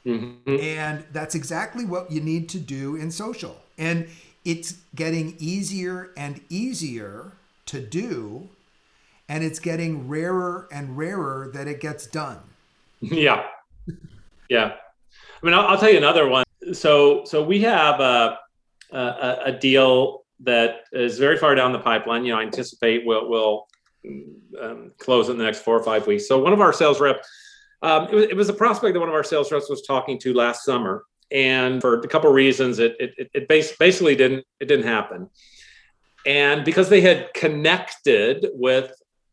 Mm-hmm. 0.07 0.61
And 0.61 1.05
that's 1.13 1.35
exactly 1.35 1.85
what 1.85 2.11
you 2.11 2.21
need 2.21 2.49
to 2.51 2.59
do 2.59 2.95
in 2.95 3.11
social. 3.11 3.61
And 3.77 4.09
it's 4.45 4.77
getting 4.95 5.35
easier 5.39 6.11
and 6.17 6.41
easier 6.49 7.33
to 7.67 7.81
do. 7.81 8.49
And 9.29 9.43
it's 9.45 9.59
getting 9.59 10.09
rarer 10.09 10.69
and 10.73 10.97
rarer 10.97 11.51
that 11.53 11.67
it 11.67 11.81
gets 11.81 12.07
done. 12.07 12.39
Yeah. 13.03 13.47
Yeah. 14.51 14.75
I 15.43 15.47
mean, 15.47 15.55
I'll, 15.55 15.69
I'll 15.69 15.79
tell 15.79 15.91
you 15.91 15.97
another 15.97 16.29
one. 16.29 16.45
So, 16.75 17.25
so 17.25 17.43
we 17.43 17.63
have 17.63 17.99
a, 17.99 18.39
a, 18.93 19.39
a 19.47 19.53
deal 19.53 20.20
that 20.45 20.83
is 20.93 21.19
very 21.19 21.37
far 21.37 21.55
down 21.55 21.73
the 21.73 21.79
pipeline. 21.79 22.25
You 22.25 22.33
know, 22.33 22.41
I 22.41 22.43
anticipate 22.43 23.05
we'll, 23.05 23.29
we'll 23.29 23.69
um, 24.61 24.93
close 24.99 25.29
in 25.29 25.39
the 25.39 25.45
next 25.45 25.61
four 25.61 25.77
or 25.77 25.83
five 25.83 26.07
weeks. 26.07 26.27
So 26.27 26.39
one 26.39 26.53
of 26.53 26.61
our 26.61 26.73
sales 26.73 27.01
reps 27.01 27.29
um, 27.83 28.09
it, 28.09 28.15
was, 28.15 28.25
it 28.25 28.37
was 28.37 28.49
a 28.49 28.53
prospect 28.55 28.95
that 28.95 29.01
one 29.01 29.09
of 29.09 29.15
our 29.15 29.25
sales 29.25 29.51
reps 29.51 29.71
was 29.71 29.83
talking 29.83 30.19
to 30.21 30.35
last 30.35 30.65
summer, 30.65 31.05
and 31.31 31.81
for 31.81 31.99
a 31.99 32.09
couple 32.09 32.31
reasons, 32.31 32.79
it 32.79 32.97
it, 33.01 33.31
it 33.33 33.49
bas- 33.49 33.77
basically 33.79 34.15
didn't 34.15 34.45
it 34.61 34.67
didn't 34.67 34.87
happen. 34.87 35.31
And 36.27 36.65
because 36.65 36.91
they 36.91 37.01
had 37.01 37.33
connected 37.33 38.49
with, 38.53 38.93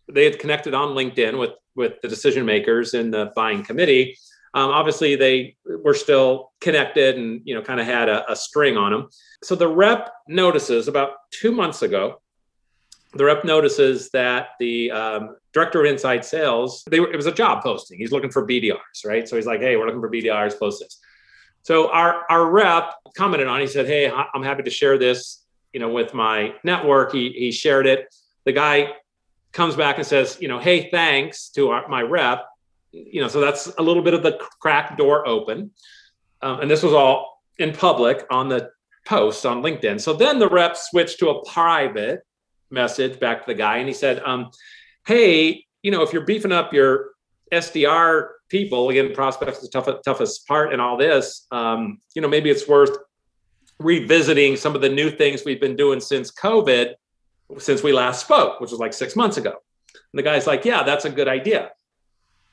they 0.10 0.24
had 0.24 0.40
connected 0.40 0.74
on 0.74 0.96
LinkedIn 0.96 1.38
with 1.38 1.52
with 1.76 2.02
the 2.02 2.08
decision 2.08 2.46
makers 2.46 2.94
in 2.94 3.12
the 3.12 3.34
buying 3.36 3.64
committee. 3.64 4.18
Um, 4.58 4.72
obviously, 4.72 5.16
they 5.16 5.56
were 5.66 5.94
still 5.94 6.52
connected 6.62 7.18
and 7.18 7.42
you 7.46 7.54
know 7.56 7.62
kind 7.62 7.80
of 7.80 7.86
had 7.86 8.10
a, 8.10 8.30
a 8.32 8.36
string 8.36 8.78
on 8.78 8.92
them. 8.92 9.10
So 9.44 9.56
the 9.56 9.68
rep 9.68 10.12
notices 10.28 10.88
about 10.88 11.12
two 11.32 11.52
months 11.52 11.82
ago 11.82 12.20
the 13.14 13.26
rep 13.26 13.44
notices 13.44 14.10
that 14.12 14.50
the 14.60 14.92
um, 14.92 15.36
director 15.54 15.84
of 15.84 15.92
inside 15.92 16.24
sales, 16.26 16.84
they 16.90 17.00
were, 17.00 17.12
it 17.12 17.16
was 17.16 17.26
a 17.26 17.32
job 17.32 17.64
posting. 17.64 17.98
He's 17.98 18.12
looking 18.12 18.30
for 18.30 18.46
BDRs, 18.46 19.06
right? 19.06 19.28
So 19.28 19.36
he's 19.36 19.46
like, 19.46 19.60
hey, 19.60 19.76
we're 19.76 19.86
looking 19.86 20.02
for 20.02 20.10
BDRs, 20.10 20.58
post 20.60 20.82
this. 20.82 21.00
So 21.64 21.90
our, 21.92 22.26
our 22.30 22.50
rep 22.50 22.94
commented 23.16 23.48
on, 23.48 23.60
he 23.60 23.68
said, 23.68 23.88
hey, 23.88 24.10
I'm 24.10 24.44
happy 24.44 24.64
to 24.64 24.70
share 24.70 24.98
this, 24.98 25.44
you 25.74 25.80
know, 25.80 25.90
with 25.90 26.14
my 26.14 26.54
network. 26.64 27.12
He, 27.12 27.32
he 27.32 27.52
shared 27.52 27.88
it. 27.88 28.14
The 28.46 28.54
guy 28.54 28.94
comes 29.52 29.76
back 29.76 29.98
and 29.98 30.06
says, 30.06 30.38
you 30.40 30.48
know, 30.48 30.60
hey, 30.60 30.90
thanks 30.92 31.50
to 31.50 31.70
our, 31.70 31.88
my 31.88 32.02
rep. 32.02 32.46
You 32.92 33.22
know, 33.22 33.28
so 33.28 33.42
that's 33.42 33.68
a 33.78 33.82
little 33.82 34.04
bit 34.04 34.14
of 34.14 34.24
the 34.24 34.40
crack 34.62 34.98
door 34.98 35.28
open. 35.28 35.72
Um, 36.42 36.62
and 36.62 36.72
this 36.72 36.84
was 36.84 36.94
all 36.94 37.42
in 37.60 37.74
public 37.74 38.26
on 38.30 38.50
the 38.50 38.70
post 39.06 39.46
on 39.46 39.64
LinkedIn. 39.64 40.00
So 40.00 40.14
then 40.14 40.38
the 40.40 40.48
rep 40.50 40.76
switched 40.78 41.20
to 41.20 41.30
a 41.30 41.46
private 41.46 42.22
message 42.70 43.20
back 43.20 43.46
to 43.46 43.52
the 43.52 43.58
guy 43.58 43.78
and 43.78 43.88
he 43.88 43.94
said, 43.94 44.22
um, 44.26 44.52
Hey, 45.06 45.66
you 45.82 45.92
know, 45.92 46.02
if 46.02 46.12
you're 46.12 46.26
beefing 46.26 46.52
up 46.52 46.74
your 46.74 47.12
SDR 47.52 48.30
people, 48.50 48.90
again, 48.90 49.14
prospects 49.14 49.58
is 49.58 49.64
the 49.64 49.70
toughest, 49.70 50.04
toughest 50.04 50.48
part 50.48 50.74
and 50.74 50.82
all 50.82 50.98
this, 50.98 51.48
um, 51.52 52.00
you 52.14 52.22
know, 52.22 52.28
maybe 52.28 52.50
it's 52.50 52.68
worth 52.68 52.98
revisiting 53.80 54.58
some 54.58 54.76
of 54.76 54.82
the 54.82 54.90
new 54.90 55.10
things 55.10 55.44
we've 55.46 55.62
been 55.62 55.76
doing 55.76 56.00
since 56.00 56.32
COVID, 56.32 56.96
since 57.58 57.84
we 57.84 57.94
last 57.94 58.22
spoke, 58.22 58.60
which 58.60 58.72
was 58.72 58.80
like 58.80 58.94
six 58.94 59.16
months 59.16 59.38
ago. 59.38 59.52
And 59.94 60.20
the 60.20 60.24
guy's 60.24 60.48
like, 60.48 60.66
Yeah, 60.66 60.84
that's 60.84 61.06
a 61.06 61.10
good 61.10 61.28
idea. 61.28 61.72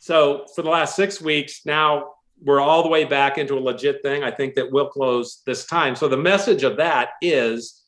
So 0.04 0.44
for 0.54 0.60
the 0.60 0.68
last 0.68 0.96
six 0.96 1.18
weeks, 1.18 1.64
now 1.64 2.10
we're 2.42 2.60
all 2.60 2.82
the 2.82 2.90
way 2.90 3.04
back 3.04 3.38
into 3.38 3.56
a 3.56 3.58
legit 3.58 4.02
thing. 4.02 4.22
I 4.22 4.30
think 4.30 4.54
that 4.56 4.70
we'll 4.70 4.88
close 4.90 5.40
this 5.46 5.64
time. 5.64 5.96
So 5.96 6.08
the 6.08 6.16
message 6.18 6.62
of 6.62 6.76
that 6.76 7.12
is, 7.22 7.82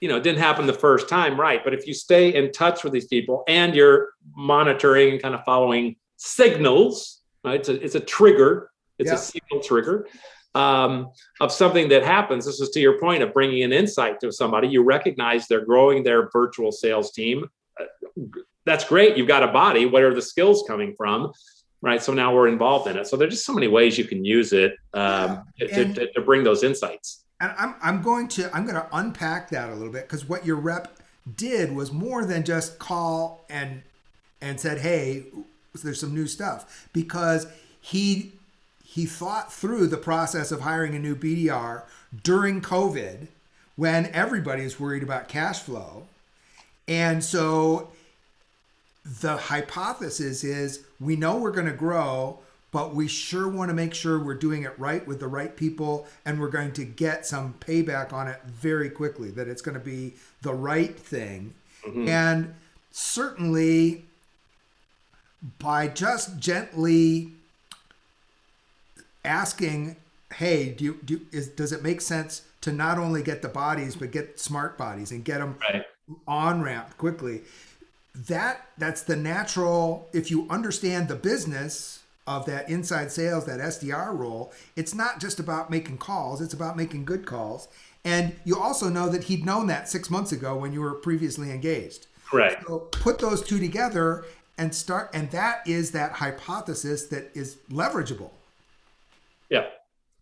you 0.00 0.08
know, 0.08 0.16
it 0.16 0.24
didn't 0.24 0.40
happen 0.40 0.66
the 0.66 0.72
first 0.72 1.08
time, 1.08 1.38
right? 1.38 1.62
But 1.62 1.74
if 1.74 1.86
you 1.86 1.94
stay 1.94 2.34
in 2.34 2.50
touch 2.50 2.82
with 2.82 2.92
these 2.92 3.06
people 3.06 3.44
and 3.46 3.72
you're 3.72 4.08
monitoring 4.34 5.12
and 5.12 5.22
kind 5.22 5.36
of 5.36 5.44
following 5.44 5.94
signals, 6.16 7.20
right? 7.44 7.60
It's 7.60 7.68
a, 7.68 7.84
it's 7.84 7.94
a 7.94 8.00
trigger, 8.00 8.72
it's 8.98 9.06
yeah. 9.06 9.14
a 9.14 9.18
signal 9.18 9.60
trigger 9.62 10.08
um, 10.56 11.12
of 11.40 11.52
something 11.52 11.88
that 11.90 12.02
happens. 12.02 12.46
This 12.46 12.58
is 12.58 12.70
to 12.70 12.80
your 12.80 12.98
point 12.98 13.22
of 13.22 13.32
bringing 13.32 13.62
an 13.62 13.72
insight 13.72 14.18
to 14.22 14.32
somebody. 14.32 14.66
You 14.66 14.82
recognize 14.82 15.46
they're 15.46 15.64
growing 15.64 16.02
their 16.02 16.30
virtual 16.30 16.72
sales 16.72 17.12
team. 17.12 17.48
That's 18.68 18.84
great. 18.84 19.16
You've 19.16 19.28
got 19.28 19.42
a 19.42 19.48
body. 19.48 19.86
What 19.86 20.02
are 20.02 20.14
the 20.14 20.22
skills 20.22 20.64
coming 20.68 20.94
from? 20.96 21.32
right? 21.80 22.02
So 22.02 22.12
now 22.12 22.34
we're 22.34 22.48
involved 22.48 22.88
in 22.88 22.96
it. 22.96 23.06
So 23.06 23.16
there's 23.16 23.34
just 23.34 23.46
so 23.46 23.52
many 23.52 23.68
ways 23.68 23.98
you 23.98 24.04
can 24.04 24.24
use 24.24 24.52
it 24.52 24.76
um, 24.94 25.44
yeah. 25.56 25.66
to, 25.68 25.94
to, 25.94 26.12
to, 26.12 26.20
bring 26.20 26.42
those 26.42 26.64
insights. 26.64 27.24
And 27.40 27.52
I'm, 27.56 27.74
I'm 27.80 28.02
going 28.02 28.28
to 28.28 28.54
I'm 28.54 28.64
going 28.64 28.74
to 28.74 28.88
unpack 28.92 29.50
that 29.50 29.70
a 29.70 29.74
little 29.74 29.92
bit 29.92 30.08
because 30.08 30.28
what 30.28 30.44
your 30.44 30.56
rep 30.56 30.98
did 31.36 31.74
was 31.74 31.92
more 31.92 32.24
than 32.24 32.42
just 32.42 32.78
call 32.78 33.44
and 33.48 33.82
and 34.40 34.58
said, 34.58 34.78
"Hey, 34.78 35.24
there's 35.82 36.00
some 36.00 36.14
new 36.14 36.26
stuff," 36.26 36.88
because 36.92 37.46
he 37.80 38.32
he 38.84 39.06
thought 39.06 39.52
through 39.52 39.86
the 39.86 39.96
process 39.96 40.50
of 40.50 40.62
hiring 40.62 40.96
a 40.96 40.98
new 40.98 41.14
BDR 41.14 41.84
during 42.24 42.60
COVID 42.60 43.28
when 43.76 44.06
everybody 44.06 44.64
is 44.64 44.80
worried 44.80 45.04
about 45.04 45.28
cash 45.28 45.60
flow. 45.60 46.08
And 46.88 47.22
so 47.22 47.92
the 49.20 49.36
hypothesis 49.36 50.44
is 50.44 50.84
we 51.00 51.16
know 51.16 51.36
we're 51.36 51.50
going 51.50 51.66
to 51.66 51.72
grow, 51.72 52.38
but 52.70 52.94
we 52.94 53.08
sure 53.08 53.48
want 53.48 53.70
to 53.70 53.74
make 53.74 53.94
sure 53.94 54.18
we're 54.18 54.34
doing 54.34 54.64
it 54.64 54.78
right 54.78 55.06
with 55.06 55.20
the 55.20 55.26
right 55.26 55.56
people 55.56 56.06
and 56.26 56.38
we're 56.38 56.50
going 56.50 56.72
to 56.72 56.84
get 56.84 57.24
some 57.24 57.54
payback 57.60 58.12
on 58.12 58.28
it 58.28 58.40
very 58.44 58.90
quickly, 58.90 59.30
that 59.30 59.48
it's 59.48 59.62
going 59.62 59.78
to 59.78 59.84
be 59.84 60.14
the 60.42 60.52
right 60.52 60.98
thing. 60.98 61.54
Mm-hmm. 61.86 62.08
And 62.08 62.54
certainly 62.90 64.04
by 65.58 65.88
just 65.88 66.38
gently 66.38 67.32
asking, 69.24 69.96
hey, 70.34 70.70
do 70.70 70.84
you, 70.84 70.98
do 71.04 71.20
is 71.32 71.48
does 71.48 71.72
it 71.72 71.82
make 71.82 72.00
sense 72.02 72.42
to 72.60 72.72
not 72.72 72.98
only 72.98 73.22
get 73.22 73.40
the 73.40 73.48
bodies 73.48 73.96
but 73.96 74.10
get 74.10 74.38
smart 74.38 74.76
bodies 74.76 75.12
and 75.12 75.24
get 75.24 75.38
them 75.38 75.56
right. 75.72 75.86
on 76.26 76.60
ramp 76.60 76.98
quickly? 76.98 77.42
That 78.26 78.66
that's 78.78 79.02
the 79.02 79.14
natural 79.14 80.08
if 80.12 80.30
you 80.30 80.46
understand 80.50 81.08
the 81.08 81.14
business 81.14 82.02
of 82.26 82.44
that 82.46 82.68
inside 82.68 83.12
sales 83.12 83.46
that 83.46 83.60
sdr 83.60 84.16
role 84.16 84.52
it's 84.76 84.94
not 84.94 85.20
just 85.20 85.38
about 85.38 85.70
making 85.70 85.96
calls 85.96 86.40
it's 86.40 86.54
about 86.54 86.76
making 86.76 87.04
good 87.04 87.26
calls. 87.26 87.68
And 88.04 88.36
you 88.44 88.58
also 88.58 88.88
know 88.88 89.08
that 89.10 89.24
he'd 89.24 89.44
known 89.44 89.66
that 89.66 89.88
six 89.88 90.08
months 90.08 90.32
ago 90.32 90.56
when 90.56 90.72
you 90.72 90.80
were 90.80 90.94
previously 90.94 91.50
engaged. 91.50 92.06
Right 92.32 92.56
so 92.66 92.78
put 92.78 93.18
those 93.18 93.42
two 93.42 93.58
together 93.58 94.24
and 94.56 94.74
start 94.74 95.10
and 95.12 95.30
that 95.30 95.66
is 95.66 95.90
that 95.92 96.12
hypothesis 96.12 97.06
that 97.06 97.30
is 97.34 97.58
leverageable. 97.70 98.30
Yeah. 99.50 99.66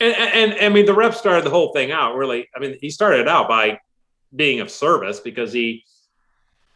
And, 0.01 0.15
and, 0.15 0.53
and 0.53 0.65
i 0.65 0.69
mean 0.69 0.85
the 0.85 0.95
rep 0.95 1.15
started 1.15 1.45
the 1.45 1.51
whole 1.51 1.73
thing 1.73 1.91
out 1.91 2.17
really 2.17 2.51
i 2.55 2.59
mean 2.59 2.77
he 2.83 2.91
started 2.91 3.27
out 3.27 3.49
by 3.49 3.81
being 4.35 4.61
of 4.61 4.71
service 4.71 5.21
because 5.21 5.55
he 5.55 5.85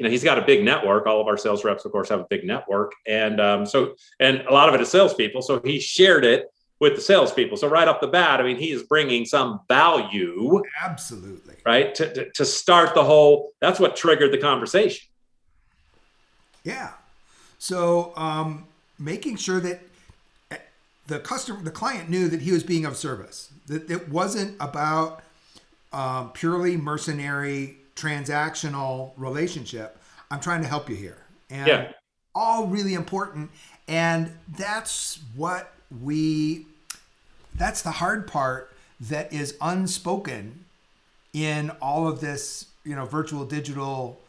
you 0.00 0.04
know, 0.04 0.10
he's 0.10 0.24
got 0.24 0.38
a 0.38 0.42
big 0.42 0.64
network. 0.64 1.04
All 1.04 1.20
of 1.20 1.26
our 1.26 1.36
sales 1.36 1.62
reps, 1.62 1.84
of 1.84 1.92
course, 1.92 2.08
have 2.08 2.20
a 2.20 2.26
big 2.30 2.42
network, 2.42 2.94
and 3.06 3.38
um, 3.38 3.66
so 3.66 3.96
and 4.18 4.38
a 4.48 4.50
lot 4.50 4.66
of 4.66 4.74
it 4.74 4.80
is 4.80 4.88
salespeople. 4.88 5.42
So 5.42 5.60
he 5.62 5.78
shared 5.78 6.24
it 6.24 6.50
with 6.80 6.94
the 6.94 7.02
salespeople. 7.02 7.58
So 7.58 7.68
right 7.68 7.86
off 7.86 8.00
the 8.00 8.06
bat, 8.06 8.40
I 8.40 8.44
mean, 8.44 8.56
he 8.56 8.70
is 8.70 8.82
bringing 8.84 9.26
some 9.26 9.60
value. 9.68 10.62
Absolutely. 10.82 11.56
Right 11.66 11.94
to, 11.96 12.14
to, 12.14 12.30
to 12.30 12.44
start 12.46 12.94
the 12.94 13.04
whole. 13.04 13.52
That's 13.60 13.78
what 13.78 13.94
triggered 13.94 14.32
the 14.32 14.38
conversation. 14.38 15.06
Yeah. 16.64 16.92
So 17.58 18.14
um, 18.16 18.68
making 18.98 19.36
sure 19.36 19.60
that 19.60 19.82
eh, 20.50 20.56
the 21.08 21.18
customer, 21.18 21.62
the 21.62 21.70
client 21.70 22.08
knew 22.08 22.26
that 22.28 22.40
he 22.40 22.52
was 22.52 22.62
being 22.62 22.86
of 22.86 22.96
service. 22.96 23.52
That 23.66 23.90
it 23.90 24.08
wasn't 24.08 24.56
about 24.60 25.22
um, 25.92 26.30
purely 26.32 26.78
mercenary 26.78 27.79
transactional 28.00 29.12
relationship. 29.16 29.98
I'm 30.30 30.40
trying 30.40 30.62
to 30.62 30.68
help 30.68 30.88
you 30.88 30.96
here. 30.96 31.18
And 31.50 31.66
yeah. 31.66 31.92
all 32.34 32.66
really 32.66 32.94
important. 32.94 33.50
And 33.88 34.32
that's 34.56 35.18
what 35.34 35.72
we, 36.02 36.66
that's 37.54 37.82
the 37.82 37.90
hard 37.90 38.26
part 38.26 38.72
that 39.00 39.32
is 39.32 39.56
unspoken 39.60 40.64
in 41.32 41.70
all 41.82 42.08
of 42.08 42.20
this, 42.20 42.66
you 42.84 42.94
know, 42.94 43.04
virtual, 43.04 43.44
digital, 43.44 44.20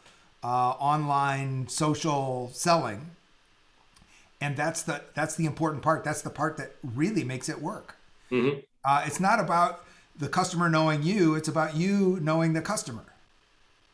uh, 0.42 0.70
online, 0.70 1.68
social 1.68 2.50
selling. 2.52 3.10
And 4.40 4.56
that's 4.56 4.82
the 4.82 5.02
that's 5.14 5.36
the 5.36 5.46
important 5.46 5.84
part. 5.84 6.02
That's 6.02 6.22
the 6.22 6.30
part 6.30 6.56
that 6.56 6.72
really 6.82 7.22
makes 7.22 7.48
it 7.48 7.62
work. 7.62 7.96
Mm-hmm. 8.30 8.58
Uh, 8.84 9.04
it's 9.06 9.20
not 9.20 9.38
about 9.38 9.84
the 10.18 10.28
customer 10.28 10.68
knowing 10.68 11.04
you. 11.04 11.36
It's 11.36 11.46
about 11.46 11.76
you 11.76 12.18
knowing 12.20 12.52
the 12.52 12.60
customer 12.60 13.11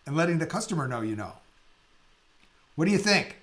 and 0.09 0.17
letting 0.17 0.39
the 0.39 0.47
customer 0.47 0.89
know 0.89 1.03
you 1.03 1.15
know. 1.15 1.35
What 2.77 2.87
do 2.87 2.91
you 2.91 2.99
think? 2.99 3.37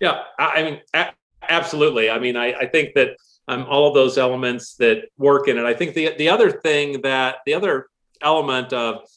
Yeah, 0.00 0.24
I 0.36 0.62
mean, 0.64 0.80
a- 0.94 1.12
absolutely. 1.48 2.10
I 2.10 2.18
mean, 2.18 2.36
I, 2.36 2.52
I 2.52 2.66
think 2.66 2.94
that 2.94 3.10
um, 3.46 3.64
all 3.68 3.86
of 3.86 3.94
those 3.94 4.18
elements 4.18 4.74
that 4.76 5.04
work 5.16 5.46
in 5.46 5.58
it. 5.58 5.64
I 5.64 5.74
think 5.74 5.94
the 5.94 6.14
the 6.18 6.28
other 6.28 6.50
thing 6.50 7.02
that 7.02 7.36
the 7.46 7.54
other 7.54 7.86
element 8.20 8.72
of 8.72 9.08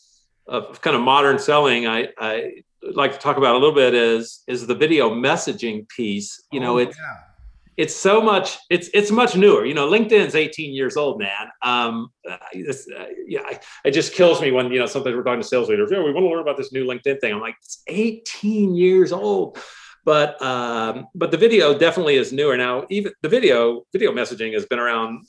of 0.48 0.80
kind 0.82 0.96
of 0.96 1.02
modern 1.02 1.40
selling, 1.40 1.88
I, 1.88 2.10
I 2.20 2.62
like 2.84 3.14
to 3.14 3.18
talk 3.18 3.38
about 3.38 3.56
a 3.56 3.58
little 3.58 3.74
bit 3.74 3.96
is 3.96 4.44
is 4.46 4.68
the 4.68 4.76
video 4.76 5.10
messaging 5.10 5.88
piece. 5.90 6.44
You 6.52 6.60
know, 6.60 6.76
oh, 6.76 6.84
it's 6.84 6.98
yeah 6.98 7.33
it's 7.78 7.96
so 7.96 8.22
much 8.22 8.58
it's 8.70 8.90
it's 8.94 9.12
much 9.12 9.36
newer. 9.36 9.66
You 9.66 9.74
know 9.74 9.90
linkedin's 9.90 10.36
18 10.36 10.74
years 10.74 10.98
old 10.98 11.20
man. 11.20 11.50
Um 11.62 12.10
this, 12.54 12.88
uh, 12.98 13.06
yeah 13.28 13.58
it 13.86 13.92
just 13.92 14.14
kills 14.14 14.42
me 14.42 14.52
when 14.52 14.72
you 14.72 14.80
know 14.80 14.86
sometimes 14.86 15.16
we're 15.16 15.24
talking 15.24 15.42
to 15.42 15.48
sales 15.48 15.70
leaders 15.70 15.90
yeah 15.92 16.00
we 16.00 16.12
want 16.12 16.24
to 16.24 16.30
learn 16.30 16.40
about 16.40 16.58
this 16.58 16.72
new 16.72 16.86
linkedin 16.86 17.20
thing. 17.20 17.34
I'm 17.34 17.42
like 17.42 17.56
it's 17.62 17.84
18 17.88 18.76
years 18.76 19.12
old. 19.12 19.58
But 20.06 20.42
um 20.42 21.08
but 21.16 21.32
the 21.32 21.38
video 21.38 21.78
definitely 21.78 22.16
is 22.16 22.34
newer. 22.34 22.58
Now 22.58 22.86
even 22.90 23.14
the 23.22 23.30
video 23.30 23.84
video 23.92 24.12
messaging 24.12 24.54
has 24.54 24.66
been 24.66 24.80
around 24.80 25.26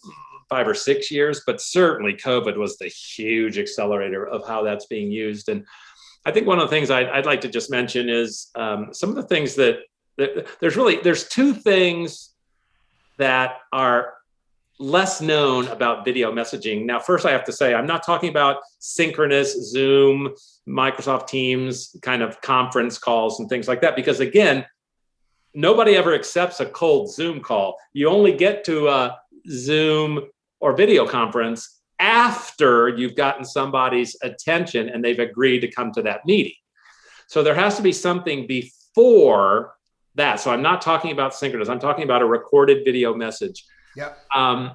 five 0.50 0.68
or 0.68 0.74
six 0.74 1.10
years 1.10 1.42
but 1.46 1.58
certainly 1.58 2.12
covid 2.12 2.54
was 2.58 2.76
the 2.76 2.86
huge 2.86 3.58
accelerator 3.58 4.26
of 4.26 4.46
how 4.46 4.62
that's 4.62 4.86
being 4.86 5.10
used. 5.10 5.48
And 5.48 5.64
i 6.26 6.30
think 6.30 6.46
one 6.46 6.58
of 6.58 6.68
the 6.68 6.74
things 6.74 6.90
i'd, 6.90 7.08
I'd 7.08 7.26
like 7.26 7.40
to 7.42 7.48
just 7.48 7.70
mention 7.70 8.08
is 8.08 8.50
um, 8.54 8.88
some 8.92 9.08
of 9.10 9.16
the 9.16 9.22
things 9.22 9.54
that 9.54 9.78
there's 10.16 10.76
really 10.76 10.96
there's 11.02 11.28
two 11.28 11.54
things 11.54 12.33
that 13.18 13.58
are 13.72 14.14
less 14.78 15.20
known 15.20 15.68
about 15.68 16.04
video 16.04 16.32
messaging. 16.32 16.84
Now, 16.84 16.98
first, 16.98 17.24
I 17.24 17.30
have 17.30 17.44
to 17.44 17.52
say, 17.52 17.74
I'm 17.74 17.86
not 17.86 18.04
talking 18.04 18.28
about 18.28 18.58
synchronous 18.80 19.70
Zoom, 19.70 20.34
Microsoft 20.68 21.28
Teams 21.28 21.94
kind 22.02 22.22
of 22.22 22.40
conference 22.40 22.98
calls 22.98 23.38
and 23.38 23.48
things 23.48 23.68
like 23.68 23.80
that, 23.82 23.94
because 23.96 24.20
again, 24.20 24.64
nobody 25.54 25.94
ever 25.94 26.14
accepts 26.14 26.60
a 26.60 26.66
cold 26.66 27.12
Zoom 27.12 27.40
call. 27.40 27.76
You 27.92 28.08
only 28.08 28.32
get 28.32 28.64
to 28.64 28.88
a 28.88 29.18
Zoom 29.48 30.22
or 30.60 30.74
video 30.74 31.06
conference 31.06 31.82
after 32.00 32.88
you've 32.88 33.14
gotten 33.14 33.44
somebody's 33.44 34.16
attention 34.22 34.88
and 34.88 35.04
they've 35.04 35.18
agreed 35.18 35.60
to 35.60 35.68
come 35.68 35.92
to 35.92 36.02
that 36.02 36.26
meeting. 36.26 36.54
So 37.28 37.42
there 37.42 37.54
has 37.54 37.76
to 37.76 37.82
be 37.82 37.92
something 37.92 38.46
before 38.46 39.73
that. 40.14 40.40
So 40.40 40.50
I'm 40.50 40.62
not 40.62 40.80
talking 40.80 41.12
about 41.12 41.34
synchronous. 41.34 41.68
I'm 41.68 41.78
talking 41.78 42.04
about 42.04 42.22
a 42.22 42.26
recorded 42.26 42.84
video 42.84 43.14
message. 43.14 43.64
Yep. 43.96 44.18
Um, 44.34 44.72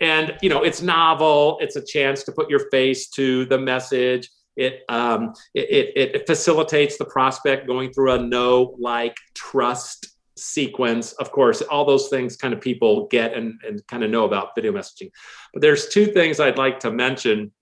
and 0.00 0.36
you 0.42 0.48
know, 0.48 0.62
it's 0.62 0.82
novel. 0.82 1.58
It's 1.60 1.76
a 1.76 1.84
chance 1.84 2.22
to 2.24 2.32
put 2.32 2.48
your 2.48 2.70
face 2.70 3.08
to 3.10 3.44
the 3.46 3.58
message. 3.58 4.28
It, 4.56 4.82
um, 4.88 5.34
it, 5.54 5.94
it, 5.96 6.14
it 6.16 6.26
facilitates 6.26 6.98
the 6.98 7.04
prospect 7.04 7.66
going 7.66 7.92
through 7.92 8.12
a 8.12 8.18
no 8.18 8.76
like, 8.78 9.16
trust 9.34 10.08
sequence. 10.36 11.12
Of 11.12 11.30
course, 11.30 11.62
all 11.62 11.84
those 11.84 12.08
things 12.08 12.36
kind 12.36 12.54
of 12.54 12.60
people 12.60 13.06
get 13.08 13.34
and, 13.34 13.60
and 13.66 13.84
kind 13.86 14.02
of 14.02 14.10
know 14.10 14.24
about 14.24 14.54
video 14.54 14.72
messaging. 14.72 15.10
But 15.52 15.62
there's 15.62 15.88
two 15.88 16.06
things 16.06 16.40
I'd 16.40 16.58
like 16.58 16.80
to 16.80 16.90
mention, 16.90 17.52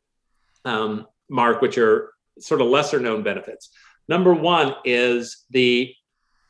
um, 0.65 1.07
Mark, 1.29 1.61
which 1.61 1.79
are 1.79 2.12
sort 2.39 2.61
of 2.61 2.69
lesser 2.69 3.01
known 3.01 3.23
benefits. 3.23 3.71
Number 4.09 4.35
one 4.35 4.75
is 4.85 5.45
the 5.51 5.93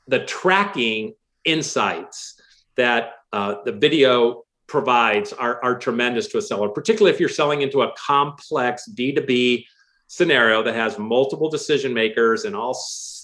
the 0.08 0.24
tracking 0.24 1.14
insights 1.44 2.40
that 2.76 3.12
uh, 3.32 3.56
the 3.64 3.72
video 3.72 4.44
provides 4.66 5.32
are, 5.32 5.62
are 5.62 5.78
tremendous 5.78 6.26
to 6.28 6.38
a 6.38 6.42
seller, 6.42 6.68
particularly 6.68 7.14
if 7.14 7.20
you're 7.20 7.28
selling 7.28 7.62
into 7.62 7.82
a 7.82 7.92
complex 7.96 8.88
B2B 8.94 9.64
scenario 10.08 10.62
that 10.62 10.74
has 10.74 10.98
multiple 10.98 11.48
decision 11.48 11.92
makers 11.92 12.44
and 12.44 12.54
all 12.54 12.78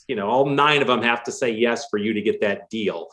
you 0.09 0.17
know 0.17 0.29
all 0.29 0.47
nine 0.47 0.81
of 0.81 0.89
them 0.89 1.01
have 1.01 1.23
to 1.23 1.31
say 1.31 1.51
yes 1.51 1.87
for 1.89 1.99
you 1.99 2.13
to 2.13 2.23
get 2.23 2.41
that 2.41 2.69
deal. 2.71 3.09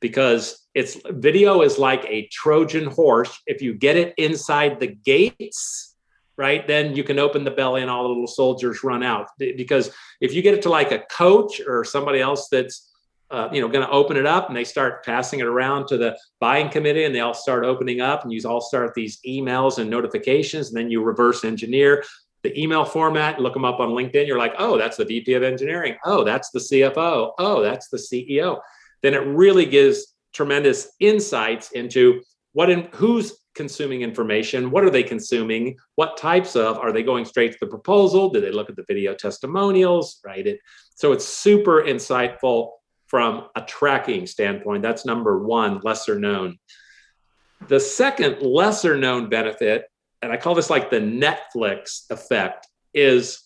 Because 0.00 0.66
it's 0.74 0.98
video 1.06 1.62
is 1.62 1.78
like 1.78 2.04
a 2.06 2.26
trojan 2.32 2.86
horse. 2.86 3.40
If 3.46 3.62
you 3.62 3.74
get 3.74 3.96
it 3.96 4.14
inside 4.16 4.80
the 4.80 4.88
gates 4.88 5.90
right 6.38 6.66
then 6.66 6.96
you 6.96 7.04
can 7.04 7.18
open 7.18 7.44
the 7.44 7.50
belly 7.50 7.82
and 7.82 7.90
all 7.90 8.04
the 8.04 8.08
little 8.08 8.26
soldiers 8.26 8.82
run 8.82 9.02
out. 9.02 9.28
Because 9.38 9.90
if 10.20 10.34
you 10.34 10.42
get 10.42 10.54
it 10.54 10.62
to 10.62 10.70
like 10.70 10.90
a 10.90 11.00
coach 11.10 11.60
or 11.60 11.84
somebody 11.84 12.20
else 12.20 12.48
that's 12.48 12.91
uh, 13.32 13.48
you 13.52 13.60
know 13.60 13.68
going 13.68 13.84
to 13.84 13.90
open 13.90 14.16
it 14.16 14.26
up 14.26 14.48
and 14.48 14.56
they 14.56 14.64
start 14.64 15.04
passing 15.04 15.40
it 15.40 15.46
around 15.46 15.86
to 15.86 15.96
the 15.96 16.16
buying 16.38 16.68
committee 16.68 17.04
and 17.04 17.14
they 17.14 17.20
all 17.20 17.34
start 17.34 17.64
opening 17.64 18.00
up 18.00 18.22
and 18.22 18.32
you 18.32 18.40
all 18.48 18.60
start 18.60 18.94
these 18.94 19.18
emails 19.26 19.78
and 19.78 19.88
notifications 19.88 20.68
and 20.68 20.76
then 20.76 20.90
you 20.90 21.02
reverse 21.02 21.42
engineer 21.44 22.04
the 22.42 22.60
email 22.60 22.84
format 22.84 23.40
look 23.40 23.54
them 23.54 23.64
up 23.64 23.80
on 23.80 23.90
linkedin 23.90 24.26
you're 24.26 24.38
like 24.38 24.54
oh 24.58 24.76
that's 24.76 24.96
the 24.96 25.04
vp 25.04 25.32
of 25.34 25.42
engineering. 25.42 25.96
Oh 26.04 26.24
that's 26.24 26.50
the 26.50 26.58
cfo 26.58 27.32
oh 27.38 27.62
that's 27.62 27.88
the 27.88 27.96
ceo 27.96 28.60
then 29.02 29.14
it 29.14 29.24
really 29.26 29.66
gives 29.66 30.14
tremendous 30.34 30.92
insights 31.00 31.72
into 31.72 32.20
what 32.52 32.68
in 32.68 32.88
who's 32.92 33.38
consuming 33.54 34.02
information 34.02 34.70
what 34.70 34.84
are 34.84 34.90
they 34.90 35.02
consuming 35.02 35.76
what 35.96 36.16
types 36.16 36.56
of 36.56 36.78
are 36.78 36.92
they 36.92 37.02
going 37.02 37.24
straight 37.24 37.52
to 37.52 37.58
the 37.60 37.66
proposal? 37.66 38.30
Do 38.30 38.40
they 38.40 38.50
look 38.50 38.70
at 38.70 38.76
the 38.76 38.84
video 38.88 39.14
testimonials? 39.14 40.20
Right? 40.24 40.46
It 40.46 40.60
so 40.94 41.12
it's 41.12 41.26
super 41.26 41.82
insightful 41.82 42.70
from 43.12 43.46
a 43.54 43.60
tracking 43.60 44.26
standpoint. 44.26 44.82
That's 44.82 45.04
number 45.04 45.44
one, 45.44 45.80
lesser 45.84 46.18
known. 46.18 46.58
The 47.68 47.78
second 47.78 48.40
lesser 48.40 48.96
known 48.96 49.28
benefit, 49.28 49.84
and 50.22 50.32
I 50.32 50.38
call 50.38 50.54
this 50.54 50.70
like 50.70 50.88
the 50.88 50.98
Netflix 50.98 52.10
effect, 52.10 52.68
is 52.94 53.44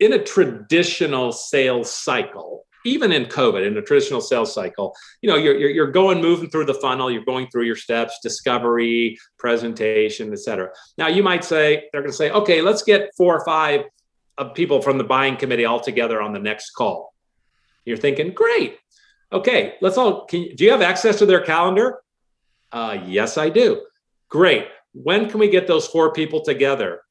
in 0.00 0.14
a 0.14 0.24
traditional 0.24 1.32
sales 1.32 1.94
cycle, 1.94 2.64
even 2.86 3.12
in 3.12 3.26
COVID, 3.26 3.66
in 3.66 3.76
a 3.76 3.82
traditional 3.82 4.22
sales 4.22 4.54
cycle, 4.54 4.96
you 5.20 5.28
know, 5.28 5.36
you're, 5.36 5.58
you're, 5.58 5.90
going, 5.90 6.22
moving 6.22 6.48
through 6.48 6.64
the 6.64 6.74
funnel, 6.74 7.10
you're 7.10 7.26
going 7.26 7.46
through 7.48 7.64
your 7.64 7.76
steps, 7.76 8.20
discovery, 8.22 9.18
presentation, 9.38 10.32
et 10.32 10.38
cetera. 10.38 10.70
Now, 10.96 11.08
you 11.08 11.22
might 11.22 11.44
say, 11.44 11.90
they're 11.92 12.00
going 12.00 12.10
to 12.10 12.16
say, 12.16 12.30
okay, 12.30 12.62
let's 12.62 12.82
get 12.82 13.10
four 13.18 13.36
or 13.36 13.44
five 13.44 13.82
of 14.38 14.54
people 14.54 14.80
from 14.80 14.96
the 14.96 15.04
buying 15.04 15.36
committee 15.36 15.66
all 15.66 15.78
together 15.78 16.22
on 16.22 16.32
the 16.32 16.38
next 16.38 16.70
call. 16.70 17.11
You're 17.84 17.96
thinking, 17.96 18.32
great. 18.32 18.78
Okay, 19.32 19.74
let's 19.80 19.96
all. 19.96 20.26
Can, 20.26 20.54
do 20.54 20.64
you 20.64 20.70
have 20.70 20.82
access 20.82 21.18
to 21.18 21.26
their 21.26 21.40
calendar? 21.40 22.00
Uh, 22.70 22.98
yes, 23.06 23.38
I 23.38 23.48
do. 23.48 23.82
Great. 24.28 24.68
When 24.92 25.28
can 25.28 25.40
we 25.40 25.48
get 25.48 25.66
those 25.66 25.86
four 25.86 26.12
people 26.12 26.42
together? 26.42 27.02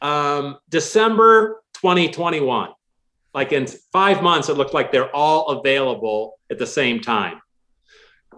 Um, 0.00 0.58
December 0.68 1.62
2021. 1.74 2.70
Like 3.32 3.52
in 3.52 3.66
five 3.92 4.22
months, 4.22 4.48
it 4.48 4.54
looked 4.54 4.74
like 4.74 4.90
they're 4.90 5.14
all 5.14 5.48
available 5.48 6.38
at 6.50 6.58
the 6.58 6.66
same 6.66 7.00
time. 7.00 7.40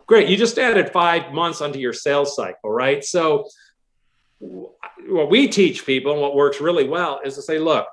Great. 0.07 0.29
You 0.29 0.37
just 0.37 0.59
added 0.59 0.91
five 0.91 1.33
months 1.33 1.61
onto 1.61 1.79
your 1.79 1.93
sales 1.93 2.35
cycle, 2.35 2.71
right? 2.71 3.05
So, 3.05 3.47
what 4.41 5.31
we 5.31 5.49
teach 5.49 5.85
people 5.85 6.13
and 6.13 6.21
what 6.21 6.35
works 6.35 6.61
really 6.61 6.89
well 6.89 7.21
is 7.25 7.35
to 7.35 7.43
say, 7.43 7.59
look, 7.59 7.87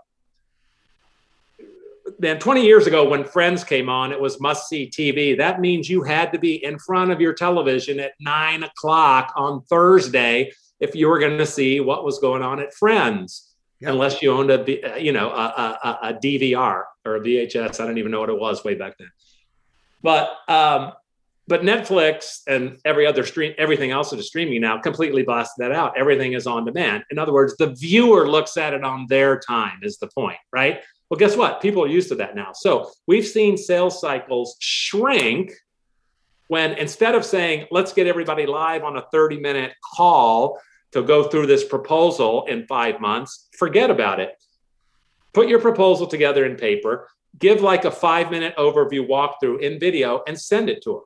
then 2.20 2.40
20 2.40 2.66
years 2.66 2.88
ago 2.88 3.08
when 3.08 3.24
friends 3.24 3.64
came 3.64 3.90
on 3.90 4.12
it 4.12 4.20
was 4.20 4.40
must 4.40 4.70
see 4.70 4.90
tv 4.90 5.38
that 5.38 5.60
means 5.60 5.90
you 5.90 6.04
had 6.04 6.32
to 6.32 6.40
be 6.40 6.64
in 6.64 6.78
front 6.80 7.12
of 7.12 7.20
your 7.20 7.34
television 7.34 8.00
at 8.00 8.14
nine 8.20 8.64
o'clock 8.64 9.34
on 9.36 9.62
thursday 9.64 10.52
if 10.80 10.96
you 10.96 11.08
were 11.08 11.20
going 11.20 11.38
to 11.38 11.46
see 11.46 11.80
what 11.80 12.04
was 12.04 12.20
going 12.20 12.42
on 12.42 12.60
at 12.60 12.74
friends 12.74 13.56
unless 13.82 14.22
you 14.22 14.32
owned 14.32 14.52
a 14.52 15.02
you 15.02 15.12
know 15.12 15.30
a, 15.30 15.78
a, 15.84 16.00
a, 16.10 16.14
dvr 16.14 16.84
or 17.06 17.16
a 17.16 17.20
vhs 17.20 17.80
i 17.80 17.86
don't 17.86 17.98
even 17.98 18.12
know 18.12 18.20
what 18.20 18.30
it 18.30 18.40
was 18.40 18.64
way 18.64 18.76
back 18.76 18.98
then. 18.98 19.10
But 20.02 20.30
um 20.48 20.94
but 21.48 21.62
netflix 21.62 22.42
and 22.48 22.80
every 22.86 23.06
other 23.06 23.26
stream 23.26 23.54
everything 23.58 23.92
else 23.92 24.10
that 24.12 24.20
is 24.20 24.28
streaming 24.28 24.62
now 24.62 24.80
completely 24.80 25.24
blasted 25.24 25.64
that 25.64 25.72
out. 25.72 25.98
Everything 25.98 26.34
is 26.34 26.48
on 26.48 26.66
demand. 26.66 27.04
In 27.12 27.20
other 27.20 27.34
words 27.34 27.56
the 27.58 27.68
viewer 27.68 28.30
looks 28.30 28.58
at 28.58 28.74
it 28.74 28.84
on 28.84 29.08
their 29.10 29.40
time 29.40 29.80
is 29.82 29.98
the 29.98 30.08
point 30.08 30.38
right 30.54 30.82
well, 31.10 31.20
guess 31.20 31.38
what? 31.38 31.62
People 31.62 31.84
are 31.84 31.88
used 31.88 32.10
to 32.10 32.16
that 32.16 32.36
now. 32.36 32.52
So 32.54 32.90
we've 33.08 33.26
seen 33.26 33.58
sales 33.58 34.02
cycles 34.02 34.56
shrink 34.60 35.52
when 36.48 36.74
instead 36.74 37.16
of 37.16 37.24
saying, 37.26 37.68
let's 37.72 37.94
get 37.94 38.08
everybody 38.08 38.46
live 38.46 38.84
on 38.84 38.98
a 38.98 39.06
30 39.12 39.40
minute 39.40 39.74
call 39.96 40.60
to 40.94 41.04
go 41.04 41.24
through 41.24 41.48
this 41.48 41.64
proposal 41.64 42.46
in 42.46 42.66
five 42.68 43.00
months, 43.02 43.50
forget 43.58 43.90
about 43.90 44.20
it. 44.20 44.32
Put 45.34 45.48
your 45.48 45.60
proposal 45.60 46.08
together 46.08 46.46
in 46.46 46.56
paper, 46.56 47.10
give 47.38 47.62
like 47.62 47.86
a 47.86 47.92
five 47.92 48.32
minute 48.32 48.56
overview 48.58 49.08
walkthrough 49.08 49.60
in 49.62 49.80
video, 49.80 50.24
and 50.28 50.40
send 50.40 50.70
it 50.70 50.82
to 50.84 50.92
them. 50.92 51.02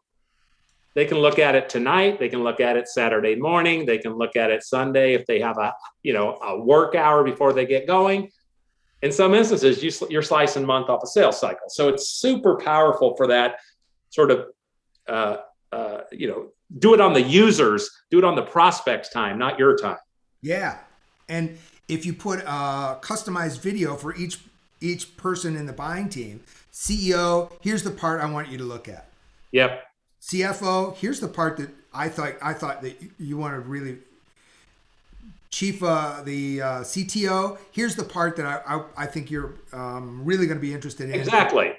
They 0.95 1.05
can 1.05 1.17
look 1.17 1.39
at 1.39 1.55
it 1.55 1.69
tonight. 1.69 2.19
They 2.19 2.29
can 2.29 2.43
look 2.43 2.59
at 2.59 2.77
it 2.77 2.87
Saturday 2.87 3.35
morning. 3.35 3.85
They 3.85 3.97
can 3.97 4.13
look 4.13 4.35
at 4.35 4.51
it 4.51 4.63
Sunday 4.63 5.13
if 5.13 5.25
they 5.25 5.39
have 5.39 5.57
a 5.57 5.73
you 6.03 6.13
know 6.13 6.37
a 6.41 6.59
work 6.59 6.95
hour 6.95 7.23
before 7.23 7.53
they 7.53 7.65
get 7.65 7.87
going 7.87 8.29
in 9.01 9.11
some 9.11 9.33
instances, 9.33 9.81
you, 9.83 10.07
you're 10.09 10.21
slicing 10.21 10.65
month 10.65 10.89
off 10.89 11.03
a 11.03 11.07
sales 11.07 11.39
cycle. 11.39 11.69
So 11.69 11.89
it's 11.89 12.09
super 12.09 12.57
powerful 12.57 13.15
for 13.15 13.27
that 13.27 13.59
sort 14.09 14.31
of, 14.31 14.47
uh, 15.07 15.37
uh, 15.71 16.01
you 16.11 16.27
know, 16.27 16.49
do 16.77 16.93
it 16.93 17.01
on 17.01 17.13
the 17.13 17.21
users, 17.21 17.89
do 18.11 18.17
it 18.19 18.23
on 18.23 18.35
the 18.35 18.41
prospect's 18.41 19.09
time, 19.09 19.37
not 19.37 19.57
your 19.57 19.77
time. 19.77 19.97
Yeah. 20.41 20.77
And 21.27 21.57
if 21.87 22.05
you 22.05 22.13
put 22.13 22.39
a 22.39 22.97
customized 23.01 23.59
video 23.59 23.95
for 23.95 24.15
each 24.15 24.39
each 24.81 25.17
person 25.17 25.57
in 25.57 25.65
the 25.65 25.73
buying 25.73 26.07
team, 26.07 26.41
CEO, 26.71 27.51
here's 27.61 27.83
the 27.83 27.91
part 27.91 28.21
I 28.21 28.31
want 28.31 28.47
you 28.47 28.57
to 28.59 28.63
look 28.63 28.87
at. 28.87 29.09
Yep. 29.51 29.83
CFO, 30.21 30.95
here's 30.95 31.19
the 31.19 31.27
part 31.27 31.57
that 31.57 31.69
I 31.93 32.07
thought 32.07 32.33
I 32.41 32.53
thought 32.53 32.81
that 32.83 33.01
you 33.17 33.37
want 33.37 33.55
to 33.55 33.59
really 33.59 33.97
chief 35.49 35.81
uh, 35.83 36.21
the 36.23 36.61
uh, 36.61 36.67
CTO. 36.81 37.57
Here's 37.71 37.95
the 37.95 38.03
part 38.03 38.35
that 38.37 38.45
I 38.45 38.75
I, 38.75 38.83
I 38.97 39.05
think 39.05 39.31
you're 39.31 39.55
um, 39.73 40.23
really 40.23 40.45
going 40.45 40.57
to 40.57 40.61
be 40.61 40.73
interested 40.73 41.09
in. 41.09 41.19
Exactly. 41.19 41.73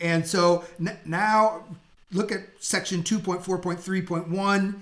And 0.00 0.26
so 0.26 0.64
n- 0.78 0.98
now 1.04 1.64
look 2.12 2.30
at 2.30 2.42
section 2.60 3.02
2.4.3.1 3.02 4.74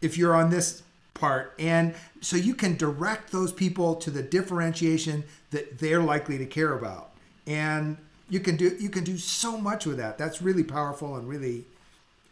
if 0.00 0.16
you're 0.16 0.34
on 0.34 0.48
this 0.50 0.82
part 1.12 1.52
and 1.58 1.94
so 2.20 2.36
you 2.36 2.54
can 2.54 2.76
direct 2.76 3.32
those 3.32 3.52
people 3.52 3.96
to 3.96 4.10
the 4.10 4.22
differentiation 4.22 5.24
that 5.50 5.78
they're 5.80 6.02
likely 6.02 6.38
to 6.38 6.46
care 6.46 6.74
about 6.74 7.10
and 7.48 7.96
you 8.30 8.38
can 8.38 8.56
do 8.56 8.76
you 8.78 8.88
can 8.88 9.02
do 9.02 9.18
so 9.18 9.58
much 9.58 9.84
with 9.84 9.96
that 9.96 10.16
that's 10.16 10.40
really 10.40 10.62
powerful 10.62 11.16
and 11.16 11.28
really 11.28 11.64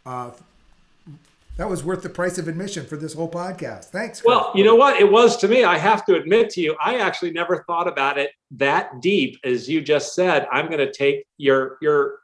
uh, 0.05 0.31
that 1.57 1.67
was 1.67 1.83
worth 1.83 2.03
the 2.03 2.09
price 2.09 2.37
of 2.37 2.47
admission 2.47 2.85
for 2.85 2.97
this 2.97 3.13
whole 3.13 3.29
podcast. 3.29 3.85
Thanks. 3.85 4.23
Well, 4.23 4.51
you 4.53 4.63
know 4.63 4.75
what? 4.75 4.99
It 5.01 5.11
was 5.11 5.37
to 5.37 5.47
me. 5.47 5.63
I 5.63 5.77
have 5.77 6.05
to 6.05 6.15
admit 6.15 6.51
to 6.51 6.61
you, 6.61 6.75
I 6.79 6.99
actually 6.99 7.31
never 7.31 7.63
thought 7.67 7.87
about 7.87 8.19
it 8.19 8.31
that 8.51 9.01
deep 9.01 9.39
as 9.43 9.67
you 9.67 9.81
just 9.81 10.13
said. 10.13 10.47
I'm 10.51 10.67
going 10.67 10.79
to 10.79 10.91
take 10.91 11.25
your 11.37 11.77
your 11.81 12.19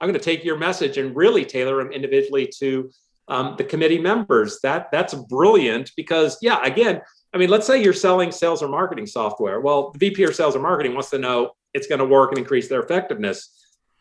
I'm 0.00 0.08
going 0.08 0.18
to 0.18 0.24
take 0.24 0.44
your 0.44 0.58
message 0.58 0.98
and 0.98 1.16
really 1.16 1.46
tailor 1.46 1.82
them 1.82 1.92
individually 1.92 2.50
to 2.58 2.90
um, 3.28 3.54
the 3.56 3.64
committee 3.64 3.98
members. 3.98 4.60
That 4.62 4.90
that's 4.92 5.14
brilliant 5.14 5.92
because 5.96 6.36
yeah, 6.42 6.62
again, 6.62 7.00
I 7.32 7.38
mean, 7.38 7.48
let's 7.48 7.66
say 7.66 7.82
you're 7.82 7.94
selling 7.94 8.30
sales 8.30 8.62
or 8.62 8.68
marketing 8.68 9.06
software. 9.06 9.60
Well, 9.60 9.92
the 9.92 9.98
VP 9.98 10.24
or 10.24 10.32
sales 10.32 10.54
or 10.54 10.60
marketing 10.60 10.92
wants 10.92 11.08
to 11.10 11.18
know 11.18 11.52
it's 11.72 11.86
going 11.86 12.00
to 12.00 12.04
work 12.04 12.32
and 12.32 12.38
increase 12.38 12.68
their 12.68 12.82
effectiveness. 12.82 13.48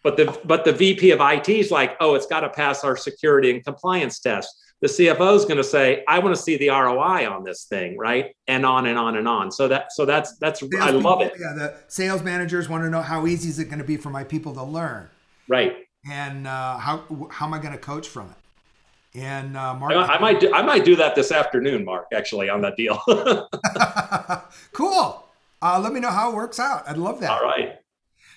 But 0.04 0.18
the 0.18 0.38
but 0.44 0.66
the 0.66 0.74
VP 0.74 1.12
of 1.12 1.22
IT 1.22 1.48
is 1.48 1.72
like, 1.72 1.96
oh, 2.02 2.16
it's 2.16 2.28
got 2.28 2.42
to 2.42 2.50
pass 2.50 2.84
our 2.84 2.98
security 2.98 3.50
and 3.50 3.64
compliance 3.64 4.20
test 4.20 4.54
the 4.84 4.90
CFO 4.90 5.34
is 5.34 5.46
going 5.46 5.56
to 5.56 5.64
say, 5.64 6.04
"I 6.10 6.20
want 6.20 6.36
to 6.36 6.42
see 6.42 6.58
the 6.58 6.68
ROI 6.68 7.26
on 7.32 7.46
this 7.46 7.64
thing," 7.64 7.98
right? 7.98 8.36
And 8.50 8.66
on 8.66 8.86
and 8.86 9.00
on 9.00 9.16
and 9.16 9.30
on. 9.30 9.50
So 9.50 9.70
that 9.70 9.94
so 9.94 10.06
that's 10.06 10.38
that's 10.40 10.62
I 10.78 10.90
love 10.90 11.22
it. 11.22 11.32
Yeah, 11.40 11.54
the 11.54 11.76
sales 11.88 12.22
managers 12.22 12.68
want 12.68 12.84
to 12.84 12.90
know 12.90 13.02
how 13.02 13.26
easy 13.26 13.48
is 13.48 13.60
it 13.60 13.66
going 13.66 13.78
to 13.78 13.86
be 13.86 13.96
for 13.96 14.10
my 14.10 14.26
people 14.26 14.54
to 14.56 14.64
learn, 14.64 15.10
right? 15.48 15.78
And 16.12 16.46
uh, 16.46 16.78
how 16.78 17.30
how 17.32 17.46
am 17.46 17.54
I 17.54 17.60
going 17.60 17.72
to 17.72 17.80
coach 17.80 18.10
from 18.10 18.30
it? 18.30 19.20
And 19.22 19.56
uh, 19.56 19.74
Mark, 19.76 19.94
I, 19.94 20.16
I 20.16 20.20
might 20.20 20.42
do, 20.42 20.54
I 20.54 20.62
might 20.62 20.84
do 20.84 20.98
that 20.98 21.16
this 21.16 21.32
afternoon, 21.32 21.86
Mark. 21.86 22.08
Actually, 22.14 22.50
on 22.50 22.60
that 22.60 22.76
deal. 22.76 23.02
cool. 24.74 25.30
Uh, 25.62 25.80
let 25.80 25.94
me 25.94 26.02
know 26.02 26.10
how 26.10 26.30
it 26.30 26.36
works 26.36 26.60
out. 26.60 26.84
I'd 26.90 26.98
love 26.98 27.22
that. 27.22 27.32
All 27.32 27.42
right. 27.42 27.78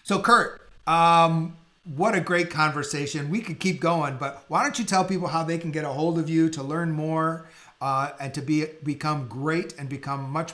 So, 0.05 0.21
Kurt, 0.21 0.61
um, 0.87 1.57
what 1.95 2.15
a 2.15 2.21
great 2.21 2.51
conversation. 2.51 3.31
We 3.31 3.41
could 3.41 3.61
keep 3.61 3.81
going, 3.81 4.17
but 4.17 4.45
why 4.49 4.63
don't 4.63 4.79
you 4.79 4.85
tell 4.85 5.05
people 5.05 5.29
how 5.29 5.45
they 5.45 5.59
can 5.59 5.71
get 5.71 5.85
a 5.85 5.89
hold 5.89 6.19
of 6.19 6.29
you 6.29 6.51
to 6.51 6.63
learn 6.63 6.91
more 6.91 7.47
uh, 7.81 8.11
and 8.19 8.35
to 8.35 8.43
be 8.43 8.67
become 8.83 9.29
great 9.29 9.75
and 9.79 9.89
become 9.89 10.31
much 10.31 10.53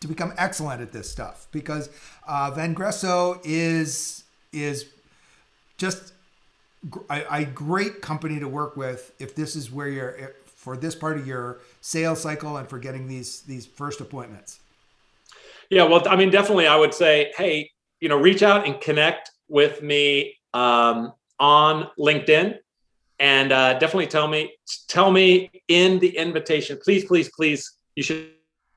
to 0.00 0.08
become 0.08 0.34
excellent 0.36 0.82
at 0.82 0.92
this 0.92 1.08
stuff? 1.08 1.46
Because 1.52 1.90
uh, 2.26 2.50
Gresso 2.50 3.40
is 3.44 4.24
is 4.52 4.86
just 5.76 6.12
a, 7.08 7.24
a, 7.30 7.44
great 7.44 8.00
company 8.00 8.38
to 8.38 8.46
work 8.46 8.76
with 8.76 9.12
if 9.18 9.34
this 9.34 9.56
is 9.56 9.70
where 9.72 9.88
you're 9.88 10.34
for 10.44 10.76
this 10.76 10.94
part 10.94 11.16
of 11.16 11.26
your 11.26 11.58
sales 11.80 12.20
cycle 12.20 12.56
and 12.56 12.68
for 12.68 12.78
getting 12.78 13.06
these 13.06 13.42
these 13.42 13.64
first 13.64 14.00
appointments. 14.00 14.58
Yeah, 15.70 15.84
well, 15.84 16.06
I 16.08 16.16
mean, 16.16 16.30
definitely, 16.30 16.66
I 16.66 16.76
would 16.76 16.92
say, 16.92 17.32
hey, 17.36 17.70
you 18.00 18.08
know, 18.08 18.18
reach 18.18 18.42
out 18.42 18.66
and 18.66 18.80
connect 18.80 19.30
with 19.48 19.82
me 19.82 20.34
um, 20.54 21.12
on 21.38 21.88
LinkedIn, 21.98 22.56
and 23.18 23.52
uh, 23.52 23.74
definitely 23.74 24.06
tell 24.06 24.28
me 24.28 24.54
tell 24.88 25.10
me 25.10 25.50
in 25.68 25.98
the 25.98 26.16
invitation. 26.16 26.78
Please, 26.82 27.04
please, 27.04 27.30
please. 27.36 27.70
You 27.96 28.02
should 28.02 28.30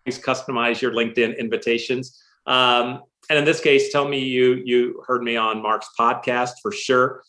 please 0.06 0.20
customize 0.20 0.82
your 0.82 0.92
LinkedIn 0.92 1.40
invitations. 1.40 2.22
Um, 2.46 3.04
and 3.30 3.40
in 3.40 3.46
this 3.46 3.62
case, 3.62 3.92
tell 3.92 4.08
me 4.08 4.20
you 4.20 4.62
you 4.66 5.04
heard 5.08 5.24
me 5.24 5.38
on 5.38 5.62
Mark's 5.62 5.90
podcast 5.98 6.54
for 6.62 6.72
sure. 6.72 7.24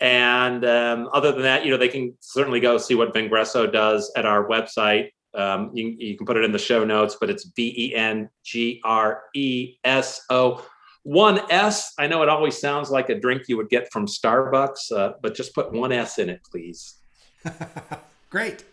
And 0.00 0.64
um, 0.64 1.08
other 1.12 1.30
than 1.30 1.42
that, 1.42 1.64
you 1.64 1.70
know, 1.70 1.76
they 1.76 1.88
can 1.88 2.14
certainly 2.18 2.58
go 2.58 2.76
see 2.76 2.96
what 2.96 3.14
Vengreso 3.14 3.72
does 3.72 4.10
at 4.16 4.26
our 4.26 4.48
website. 4.48 5.10
Um, 5.34 5.70
you, 5.74 5.94
you, 5.96 6.16
can 6.16 6.26
put 6.26 6.36
it 6.36 6.44
in 6.44 6.52
the 6.52 6.58
show 6.58 6.84
notes, 6.84 7.16
but 7.18 7.30
it's 7.30 7.44
V 7.44 7.72
E 7.76 7.94
N 7.94 8.28
G 8.44 8.80
R 8.84 9.22
E 9.34 9.76
S 9.84 10.22
O 10.28 10.66
one 11.04 11.40
S, 11.50 11.94
I 11.98 12.06
know 12.06 12.22
it 12.22 12.28
always 12.28 12.58
sounds 12.58 12.90
like 12.90 13.08
a 13.08 13.18
drink 13.18 13.42
you 13.48 13.56
would 13.56 13.68
get 13.68 13.92
from 13.92 14.06
Starbucks, 14.06 14.92
uh, 14.92 15.14
but 15.20 15.34
just 15.34 15.54
put 15.54 15.72
one 15.72 15.92
S 15.92 16.18
in 16.18 16.30
it, 16.30 16.40
please. 16.48 16.94
Great. 18.30 18.64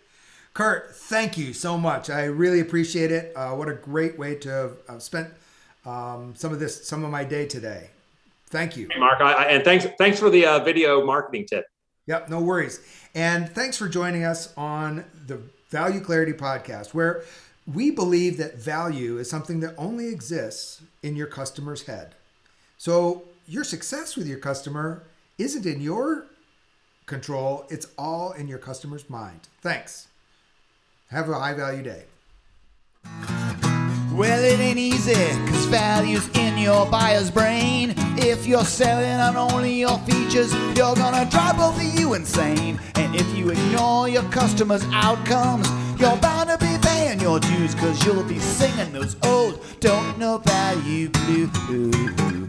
Kurt, 0.54 0.96
thank 0.96 1.38
you 1.38 1.54
so 1.54 1.78
much. 1.78 2.10
I 2.10 2.26
really 2.26 2.60
appreciate 2.60 3.12
it. 3.12 3.34
Uh, 3.36 3.52
what 3.52 3.70
a 3.70 3.74
great 3.74 4.18
way 4.18 4.36
to 4.36 4.50
have 4.50 4.78
uh, 4.88 5.00
spent 5.00 5.30
um, 5.86 6.34
some 6.36 6.52
of 6.52 6.60
this, 6.60 6.88
some 6.88 7.04
of 7.04 7.12
my 7.12 7.24
day 7.24 7.46
today. 7.46 7.90
Thank 8.48 8.76
you, 8.76 8.88
hey 8.92 9.00
Mark. 9.00 9.22
I, 9.22 9.46
and 9.46 9.64
thanks, 9.64 9.86
thanks 9.98 10.20
for 10.20 10.30
the 10.30 10.46
uh, 10.46 10.60
video 10.60 11.06
marketing 11.06 11.46
tip. 11.46 11.66
Yep, 12.08 12.30
no 12.30 12.42
worries. 12.42 12.80
And 13.14 13.48
thanks 13.50 13.78
for 13.78 13.88
joining 13.88 14.24
us 14.24 14.52
on 14.58 15.06
the 15.28 15.40
Value 15.70 16.02
Clarity 16.02 16.34
Podcast, 16.34 16.94
where 16.94 17.24
we 17.72 17.92
believe 17.92 18.38
that 18.38 18.58
value 18.58 19.20
is 19.20 19.30
something 19.30 19.60
that 19.60 19.76
only 19.78 20.08
exists 20.08 20.82
in 21.04 21.16
your 21.16 21.28
customer's 21.28 21.84
head. 21.84 22.16
So 22.80 23.24
your 23.46 23.66
success 23.66 24.16
with 24.16 24.26
your 24.26 24.40
customer 24.40 25.04
isn't 25.38 25.66
in 25.66 25.82
your 25.82 26.28
control, 27.08 27.66
it's 27.70 27.88
all 27.98 28.32
in 28.32 28.48
your 28.48 28.58
customer's 28.58 29.10
mind. 29.10 29.42
Thanks. 29.60 30.08
Have 31.10 31.28
a 31.28 31.34
high 31.34 31.54
value 31.56 31.84
day. 31.84 32.04
Well, 34.14 34.42
it 34.42 34.62
ain't 34.62 34.80
easy, 34.80 35.14
cause 35.14 35.66
value's 35.66 36.30
in 36.38 36.58
your 36.58 36.86
buyer's 36.86 37.30
brain. 37.30 37.96
If 38.18 38.48
you're 38.48 38.64
selling 38.64 39.20
on 39.20 39.36
only 39.36 39.74
your 39.74 39.98
features, 40.00 40.54
you're 40.78 40.96
gonna 40.96 41.30
drive 41.30 41.58
both 41.58 41.76
of 41.76 42.00
you 42.00 42.14
insane. 42.14 42.80
And 42.96 43.14
if 43.14 43.28
you 43.38 43.50
ignore 43.50 44.08
your 44.08 44.24
customers' 44.32 44.86
outcomes, 44.94 45.68
you're 46.00 46.16
bound 46.18 46.50
to 46.50 46.58
be 46.58 46.78
paying 46.82 47.20
your 47.20 47.42
dues, 47.42 47.76
cause 47.76 48.06
you'll 48.06 48.24
be 48.24 48.40
singing 48.40 48.94
those 48.94 49.18
old 49.24 49.60
don't 49.82 50.18
know 50.18 50.38
value 50.38 51.10
blues. 51.10 52.49